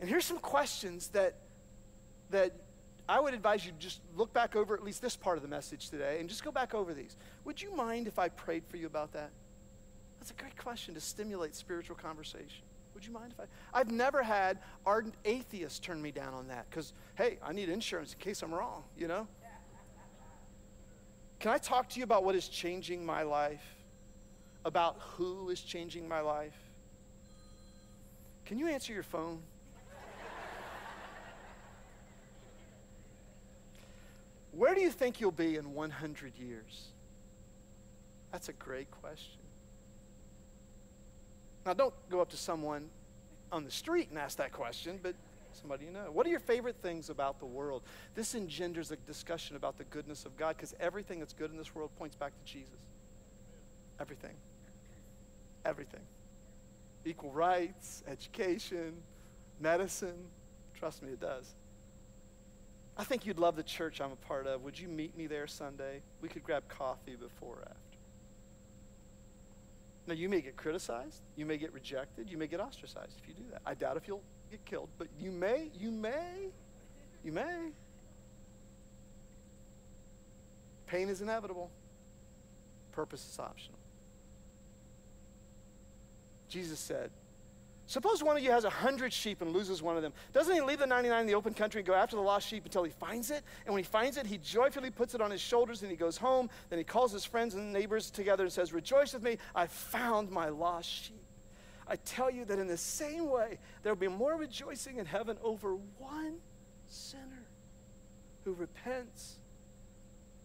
And 0.00 0.10
here's 0.10 0.26
some 0.26 0.38
questions 0.38 1.08
that 1.08 1.36
that 2.30 2.52
I 3.08 3.20
would 3.20 3.32
advise 3.32 3.64
you 3.64 3.72
just 3.78 4.00
look 4.14 4.34
back 4.34 4.54
over 4.54 4.74
at 4.74 4.82
least 4.82 5.00
this 5.00 5.16
part 5.16 5.38
of 5.38 5.42
the 5.42 5.48
message 5.48 5.88
today 5.88 6.18
and 6.20 6.28
just 6.28 6.44
go 6.44 6.50
back 6.50 6.74
over 6.74 6.92
these. 6.92 7.16
Would 7.44 7.62
you 7.62 7.74
mind 7.74 8.06
if 8.06 8.18
I 8.18 8.28
prayed 8.28 8.64
for 8.66 8.76
you 8.76 8.86
about 8.86 9.12
that? 9.12 9.30
That's 10.18 10.30
a 10.30 10.34
great 10.34 10.58
question 10.58 10.92
to 10.92 11.00
stimulate 11.00 11.54
spiritual 11.54 11.96
conversation. 11.96 12.64
Would 12.94 13.04
you 13.04 13.12
mind 13.12 13.32
if 13.32 13.40
I? 13.40 13.78
I've 13.78 13.90
never 13.90 14.22
had 14.22 14.58
ardent 14.86 15.14
atheists 15.24 15.80
turn 15.80 16.00
me 16.00 16.12
down 16.12 16.32
on 16.32 16.48
that 16.48 16.70
because, 16.70 16.92
hey, 17.16 17.38
I 17.42 17.52
need 17.52 17.68
insurance 17.68 18.12
in 18.12 18.20
case 18.20 18.42
I'm 18.42 18.54
wrong, 18.54 18.84
you 18.96 19.08
know? 19.08 19.26
Can 21.40 21.52
I 21.52 21.58
talk 21.58 21.88
to 21.90 21.98
you 21.98 22.04
about 22.04 22.24
what 22.24 22.34
is 22.34 22.48
changing 22.48 23.04
my 23.04 23.22
life? 23.22 23.62
About 24.64 24.96
who 25.00 25.50
is 25.50 25.60
changing 25.60 26.08
my 26.08 26.20
life? 26.20 26.56
Can 28.46 28.58
you 28.58 28.68
answer 28.68 28.92
your 28.92 29.02
phone? 29.02 29.42
Where 34.52 34.74
do 34.74 34.80
you 34.80 34.90
think 34.90 35.20
you'll 35.20 35.32
be 35.32 35.56
in 35.56 35.74
100 35.74 36.38
years? 36.38 36.84
That's 38.30 38.48
a 38.48 38.52
great 38.52 38.90
question. 38.90 39.40
Now, 41.64 41.72
don't 41.72 41.94
go 42.10 42.20
up 42.20 42.30
to 42.30 42.36
someone 42.36 42.90
on 43.50 43.64
the 43.64 43.70
street 43.70 44.08
and 44.10 44.18
ask 44.18 44.38
that 44.38 44.52
question, 44.52 44.98
but 45.02 45.14
somebody 45.52 45.86
you 45.86 45.92
know. 45.92 46.10
What 46.12 46.26
are 46.26 46.30
your 46.30 46.40
favorite 46.40 46.76
things 46.82 47.10
about 47.10 47.38
the 47.38 47.46
world? 47.46 47.82
This 48.14 48.34
engenders 48.34 48.90
a 48.90 48.96
discussion 48.96 49.56
about 49.56 49.78
the 49.78 49.84
goodness 49.84 50.26
of 50.26 50.36
God 50.36 50.56
because 50.56 50.74
everything 50.80 51.20
that's 51.20 51.32
good 51.32 51.50
in 51.50 51.56
this 51.56 51.74
world 51.74 51.90
points 51.98 52.16
back 52.16 52.32
to 52.32 52.52
Jesus. 52.52 52.74
Everything. 54.00 54.34
Everything. 55.64 56.00
Equal 57.04 57.30
rights, 57.30 58.02
education, 58.06 58.94
medicine. 59.60 60.26
Trust 60.74 61.02
me, 61.02 61.10
it 61.12 61.20
does. 61.20 61.54
I 62.96 63.04
think 63.04 63.26
you'd 63.26 63.38
love 63.38 63.56
the 63.56 63.62
church 63.62 64.00
I'm 64.00 64.12
a 64.12 64.16
part 64.16 64.46
of. 64.46 64.62
Would 64.62 64.78
you 64.78 64.88
meet 64.88 65.16
me 65.16 65.26
there 65.26 65.46
Sunday? 65.46 66.00
We 66.20 66.28
could 66.28 66.44
grab 66.44 66.64
coffee 66.68 67.16
before 67.16 67.56
or 67.56 67.62
after. 67.62 67.83
Now, 70.06 70.14
you 70.14 70.28
may 70.28 70.42
get 70.42 70.56
criticized, 70.56 71.22
you 71.36 71.46
may 71.46 71.56
get 71.56 71.72
rejected, 71.72 72.30
you 72.30 72.36
may 72.36 72.46
get 72.46 72.60
ostracized 72.60 73.18
if 73.22 73.26
you 73.26 73.34
do 73.34 73.44
that. 73.50 73.62
I 73.64 73.74
doubt 73.74 73.96
if 73.96 74.06
you'll 74.06 74.22
get 74.50 74.64
killed, 74.66 74.90
but 74.98 75.08
you 75.18 75.30
may, 75.30 75.70
you 75.78 75.90
may, 75.90 76.50
you 77.24 77.32
may. 77.32 77.70
Pain 80.86 81.08
is 81.08 81.22
inevitable, 81.22 81.70
purpose 82.92 83.26
is 83.26 83.38
optional. 83.38 83.78
Jesus 86.48 86.78
said, 86.78 87.10
Suppose 87.86 88.22
one 88.22 88.36
of 88.36 88.42
you 88.42 88.50
has 88.50 88.64
a 88.64 88.70
hundred 88.70 89.12
sheep 89.12 89.42
and 89.42 89.52
loses 89.52 89.82
one 89.82 89.96
of 89.96 90.02
them. 90.02 90.12
Doesn't 90.32 90.54
he 90.54 90.60
leave 90.62 90.78
the 90.78 90.86
99 90.86 91.20
in 91.20 91.26
the 91.26 91.34
open 91.34 91.52
country 91.52 91.80
and 91.80 91.86
go 91.86 91.92
after 91.92 92.16
the 92.16 92.22
lost 92.22 92.48
sheep 92.48 92.64
until 92.64 92.82
he 92.82 92.90
finds 92.90 93.30
it? 93.30 93.42
And 93.66 93.74
when 93.74 93.82
he 93.82 93.88
finds 93.88 94.16
it, 94.16 94.26
he 94.26 94.38
joyfully 94.38 94.90
puts 94.90 95.14
it 95.14 95.20
on 95.20 95.30
his 95.30 95.40
shoulders 95.40 95.82
and 95.82 95.90
he 95.90 95.96
goes 95.96 96.16
home. 96.16 96.48
Then 96.70 96.78
he 96.78 96.84
calls 96.84 97.12
his 97.12 97.26
friends 97.26 97.54
and 97.54 97.72
neighbors 97.72 98.10
together 98.10 98.44
and 98.44 98.52
says, 98.52 98.72
Rejoice 98.72 99.12
with 99.12 99.22
me, 99.22 99.36
I 99.54 99.66
found 99.66 100.30
my 100.30 100.48
lost 100.48 100.88
sheep. 100.88 101.20
I 101.86 101.96
tell 101.96 102.30
you 102.30 102.46
that 102.46 102.58
in 102.58 102.66
the 102.66 102.78
same 102.78 103.28
way, 103.28 103.58
there 103.82 103.92
will 103.92 104.00
be 104.00 104.08
more 104.08 104.36
rejoicing 104.36 104.96
in 104.96 105.04
heaven 105.04 105.36
over 105.42 105.76
one 105.98 106.36
sinner 106.86 107.46
who 108.44 108.54
repents 108.54 109.36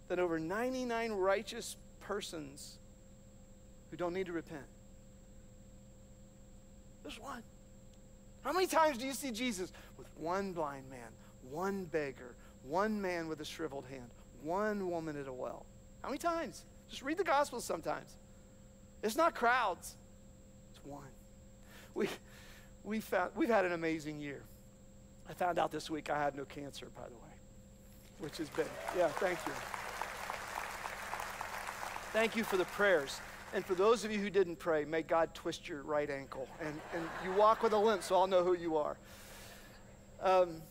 than 0.09 0.19
over 0.19 0.39
99 0.39 1.13
righteous 1.13 1.77
persons 2.01 2.79
who 3.91 3.97
don't 3.97 4.13
need 4.13 4.25
to 4.25 4.33
repent. 4.33 4.65
There's 7.09 7.19
one. 7.19 7.41
How 8.43 8.53
many 8.53 8.67
times 8.67 8.99
do 8.99 9.07
you 9.07 9.13
see 9.13 9.31
Jesus 9.31 9.73
with 9.97 10.05
one 10.15 10.53
blind 10.53 10.87
man, 10.91 11.09
one 11.49 11.85
beggar, 11.85 12.35
one 12.61 13.01
man 13.01 13.27
with 13.27 13.41
a 13.41 13.45
shriveled 13.45 13.85
hand, 13.89 14.11
one 14.43 14.91
woman 14.91 15.17
at 15.19 15.27
a 15.27 15.33
well? 15.33 15.65
How 16.03 16.09
many 16.09 16.19
times? 16.19 16.65
Just 16.87 17.01
read 17.01 17.17
the 17.17 17.23
Gospels 17.23 17.65
sometimes. 17.65 18.11
It's 19.01 19.15
not 19.15 19.33
crowds, 19.33 19.95
it's 20.69 20.85
one. 20.85 21.01
We, 21.95 22.09
we 22.83 22.99
found, 22.99 23.31
we've 23.35 23.49
had 23.49 23.65
an 23.65 23.71
amazing 23.71 24.19
year. 24.19 24.43
I 25.27 25.33
found 25.33 25.57
out 25.57 25.71
this 25.71 25.89
week 25.89 26.11
I 26.11 26.23
had 26.23 26.35
no 26.35 26.45
cancer, 26.45 26.89
by 26.95 27.07
the 27.07 27.15
way, 27.15 27.33
which 28.19 28.37
has 28.37 28.49
been, 28.49 28.67
yeah, 28.95 29.07
thank 29.07 29.39
you. 29.47 29.53
Thank 32.13 32.35
you 32.35 32.43
for 32.43 32.57
the 32.57 32.65
prayers. 32.65 33.19
And 33.53 33.65
for 33.65 33.75
those 33.75 34.05
of 34.05 34.11
you 34.11 34.19
who 34.19 34.29
didn't 34.29 34.57
pray, 34.57 34.85
may 34.85 35.01
God 35.01 35.33
twist 35.33 35.67
your 35.67 35.81
right 35.81 36.09
ankle. 36.09 36.47
And, 36.61 36.79
and 36.93 37.03
you 37.23 37.31
walk 37.33 37.63
with 37.63 37.73
a 37.73 37.77
limp, 37.77 38.03
so 38.03 38.15
I'll 38.15 38.27
know 38.27 38.43
who 38.43 38.53
you 38.53 38.77
are. 38.77 38.97
Um, 40.21 40.61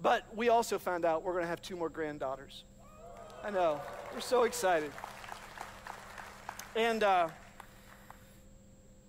But 0.00 0.24
we 0.36 0.50
also 0.50 0.78
found 0.78 1.04
out 1.04 1.22
we're 1.22 1.32
going 1.32 1.44
to 1.44 1.48
have 1.48 1.62
two 1.62 1.76
more 1.76 1.88
granddaughters. 1.88 2.64
I 3.42 3.50
know. 3.50 3.80
We're 4.14 4.20
so 4.20 4.44
excited. 4.44 4.92
And 6.74 7.02
uh, 7.02 7.28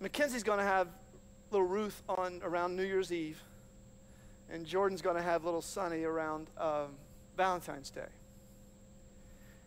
Mackenzie's 0.00 0.42
going 0.42 0.58
to 0.58 0.64
have 0.64 0.88
little 1.50 1.66
Ruth 1.66 2.02
on 2.08 2.40
around 2.42 2.74
New 2.74 2.84
Year's 2.84 3.12
Eve, 3.12 3.42
and 4.50 4.64
Jordan's 4.64 5.02
going 5.02 5.16
to 5.16 5.22
have 5.22 5.44
little 5.44 5.62
Sonny 5.62 6.04
around 6.04 6.48
um, 6.56 6.96
Valentine's 7.36 7.90
Day. 7.90 8.10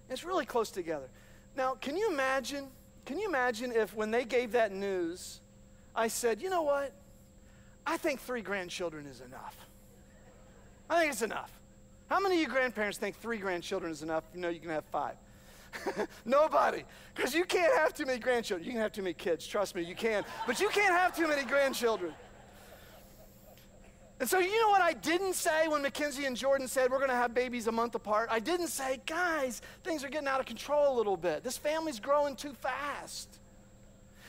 It's 0.09 0.23
really 0.23 0.45
close 0.45 0.71
together. 0.71 1.09
Now, 1.55 1.75
can 1.75 1.97
you 1.97 2.09
imagine? 2.11 2.67
Can 3.05 3.19
you 3.19 3.27
imagine 3.27 3.71
if 3.71 3.95
when 3.95 4.11
they 4.11 4.23
gave 4.23 4.51
that 4.53 4.71
news, 4.71 5.41
I 5.95 6.07
said, 6.07 6.41
you 6.41 6.49
know 6.49 6.61
what? 6.61 6.93
I 7.85 7.97
think 7.97 8.19
three 8.19 8.41
grandchildren 8.41 9.05
is 9.05 9.21
enough. 9.21 9.57
I 10.89 10.99
think 10.99 11.11
it's 11.11 11.21
enough. 11.21 11.51
How 12.09 12.19
many 12.19 12.35
of 12.35 12.41
you 12.41 12.47
grandparents 12.47 12.97
think 12.97 13.15
three 13.17 13.37
grandchildren 13.37 13.91
is 13.91 14.03
enough? 14.03 14.23
You 14.33 14.41
know 14.41 14.49
you 14.49 14.59
can 14.59 14.69
have 14.69 14.85
five. 14.85 15.15
Nobody. 16.25 16.83
Because 17.15 17.33
you 17.33 17.45
can't 17.45 17.73
have 17.77 17.93
too 17.93 18.05
many 18.05 18.19
grandchildren. 18.19 18.65
You 18.65 18.73
can 18.73 18.81
have 18.81 18.91
too 18.91 19.01
many 19.01 19.13
kids. 19.13 19.47
Trust 19.47 19.75
me, 19.75 19.83
you 19.83 19.95
can. 19.95 20.25
But 20.45 20.59
you 20.59 20.69
can't 20.69 20.93
have 20.93 21.15
too 21.15 21.27
many 21.27 21.43
grandchildren. 21.43 22.13
And 24.21 24.29
so, 24.29 24.37
you 24.37 24.61
know 24.61 24.69
what 24.69 24.83
I 24.83 24.93
didn't 24.93 25.33
say 25.33 25.67
when 25.67 25.81
Mackenzie 25.81 26.25
and 26.25 26.37
Jordan 26.37 26.67
said 26.67 26.91
we're 26.91 26.99
going 26.99 27.09
to 27.09 27.15
have 27.15 27.33
babies 27.33 27.65
a 27.65 27.71
month 27.71 27.95
apart? 27.95 28.29
I 28.31 28.39
didn't 28.39 28.67
say, 28.67 29.01
guys, 29.07 29.63
things 29.83 30.03
are 30.03 30.09
getting 30.09 30.27
out 30.27 30.39
of 30.39 30.45
control 30.45 30.95
a 30.95 30.95
little 30.95 31.17
bit. 31.17 31.43
This 31.43 31.57
family's 31.57 31.99
growing 31.99 32.35
too 32.35 32.53
fast. 32.53 33.39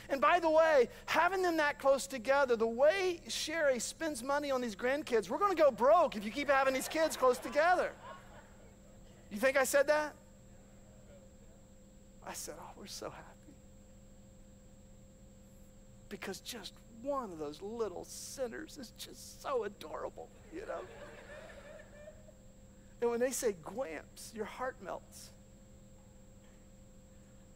And 0.09 0.19
by 0.19 0.39
the 0.39 0.49
way, 0.49 0.89
having 1.05 1.43
them 1.43 1.57
that 1.57 1.77
close 1.77 2.07
together, 2.07 2.55
the 2.55 2.65
way 2.65 3.19
Sherry 3.27 3.77
spends 3.77 4.23
money 4.23 4.49
on 4.49 4.61
these 4.61 4.75
grandkids, 4.75 5.29
we're 5.29 5.37
going 5.37 5.55
to 5.55 5.61
go 5.61 5.69
broke 5.69 6.15
if 6.15 6.25
you 6.25 6.31
keep 6.31 6.49
having 6.49 6.73
these 6.73 6.87
kids 6.87 7.15
close 7.15 7.37
together. 7.37 7.91
You 9.29 9.37
think 9.37 9.57
I 9.57 9.63
said 9.63 9.85
that? 9.89 10.15
I 12.25 12.33
said, 12.33 12.55
Oh, 12.59 12.71
we're 12.79 12.87
so 12.87 13.11
happy. 13.11 13.55
Because 16.09 16.39
just 16.39 16.73
one 17.03 17.31
of 17.31 17.37
those 17.37 17.61
little 17.61 18.05
sinners 18.05 18.77
is 18.77 18.93
just 18.97 19.41
so 19.41 19.65
adorable, 19.65 20.29
you 20.53 20.61
know? 20.61 20.81
And 23.01 23.11
when 23.11 23.19
they 23.19 23.31
say 23.31 23.55
Gwamps, 23.63 24.33
your 24.33 24.45
heart 24.45 24.77
melts. 24.81 25.29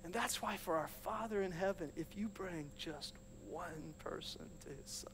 And 0.04 0.14
that's 0.14 0.42
why, 0.42 0.58
for 0.58 0.76
our 0.76 0.90
Father 1.04 1.42
in 1.42 1.52
heaven, 1.52 1.92
if 1.96 2.08
you 2.16 2.28
bring 2.28 2.70
just 2.78 3.14
one 3.50 3.94
person 4.00 4.46
to 4.62 4.70
his 4.70 4.92
Son, 4.92 5.12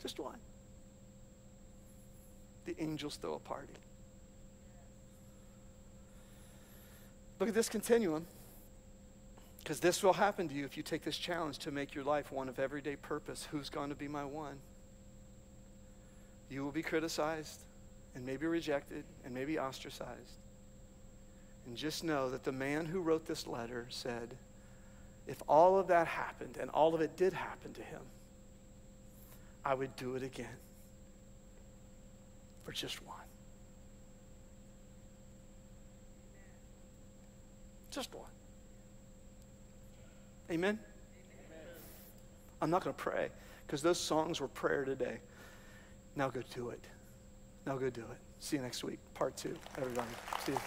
just 0.00 0.18
one, 0.18 0.38
the 2.64 2.74
angels 2.80 3.16
throw 3.16 3.34
a 3.34 3.38
party. 3.38 3.74
Look 7.38 7.48
at 7.48 7.54
this 7.54 7.68
continuum. 7.68 8.26
Because 9.72 9.80
this 9.80 10.02
will 10.02 10.12
happen 10.12 10.50
to 10.50 10.54
you 10.54 10.66
if 10.66 10.76
you 10.76 10.82
take 10.82 11.02
this 11.02 11.16
challenge 11.16 11.56
to 11.60 11.70
make 11.70 11.94
your 11.94 12.04
life 12.04 12.30
one 12.30 12.50
of 12.50 12.58
everyday 12.58 12.94
purpose. 12.94 13.48
Who's 13.50 13.70
going 13.70 13.88
to 13.88 13.94
be 13.94 14.06
my 14.06 14.22
one? 14.22 14.58
You 16.50 16.62
will 16.62 16.72
be 16.72 16.82
criticized 16.82 17.64
and 18.14 18.26
maybe 18.26 18.44
rejected 18.44 19.04
and 19.24 19.32
maybe 19.32 19.58
ostracized. 19.58 20.36
And 21.64 21.74
just 21.74 22.04
know 22.04 22.28
that 22.28 22.44
the 22.44 22.52
man 22.52 22.84
who 22.84 23.00
wrote 23.00 23.24
this 23.24 23.46
letter 23.46 23.86
said, 23.88 24.36
if 25.26 25.42
all 25.48 25.78
of 25.78 25.86
that 25.86 26.06
happened, 26.06 26.58
and 26.60 26.68
all 26.68 26.94
of 26.94 27.00
it 27.00 27.16
did 27.16 27.32
happen 27.32 27.72
to 27.72 27.82
him, 27.82 28.02
I 29.64 29.72
would 29.72 29.96
do 29.96 30.16
it 30.16 30.22
again 30.22 30.58
for 32.66 32.72
just 32.72 33.02
one. 33.06 33.16
Just 37.90 38.14
one. 38.14 38.26
Amen? 40.52 40.78
Amen. 40.78 41.66
I'm 42.60 42.68
not 42.68 42.84
going 42.84 42.94
to 42.94 43.02
pray 43.02 43.30
because 43.66 43.80
those 43.80 43.98
songs 43.98 44.38
were 44.38 44.48
prayer 44.48 44.84
today. 44.84 45.16
Now 46.14 46.28
go 46.28 46.42
do 46.54 46.68
it. 46.68 46.84
Now 47.66 47.78
go 47.78 47.88
do 47.88 48.02
it. 48.02 48.18
See 48.38 48.56
you 48.56 48.62
next 48.62 48.84
week, 48.84 48.98
part 49.14 49.34
two, 49.34 49.54
everybody. 49.78 50.08
See 50.44 50.52
you. 50.52 50.58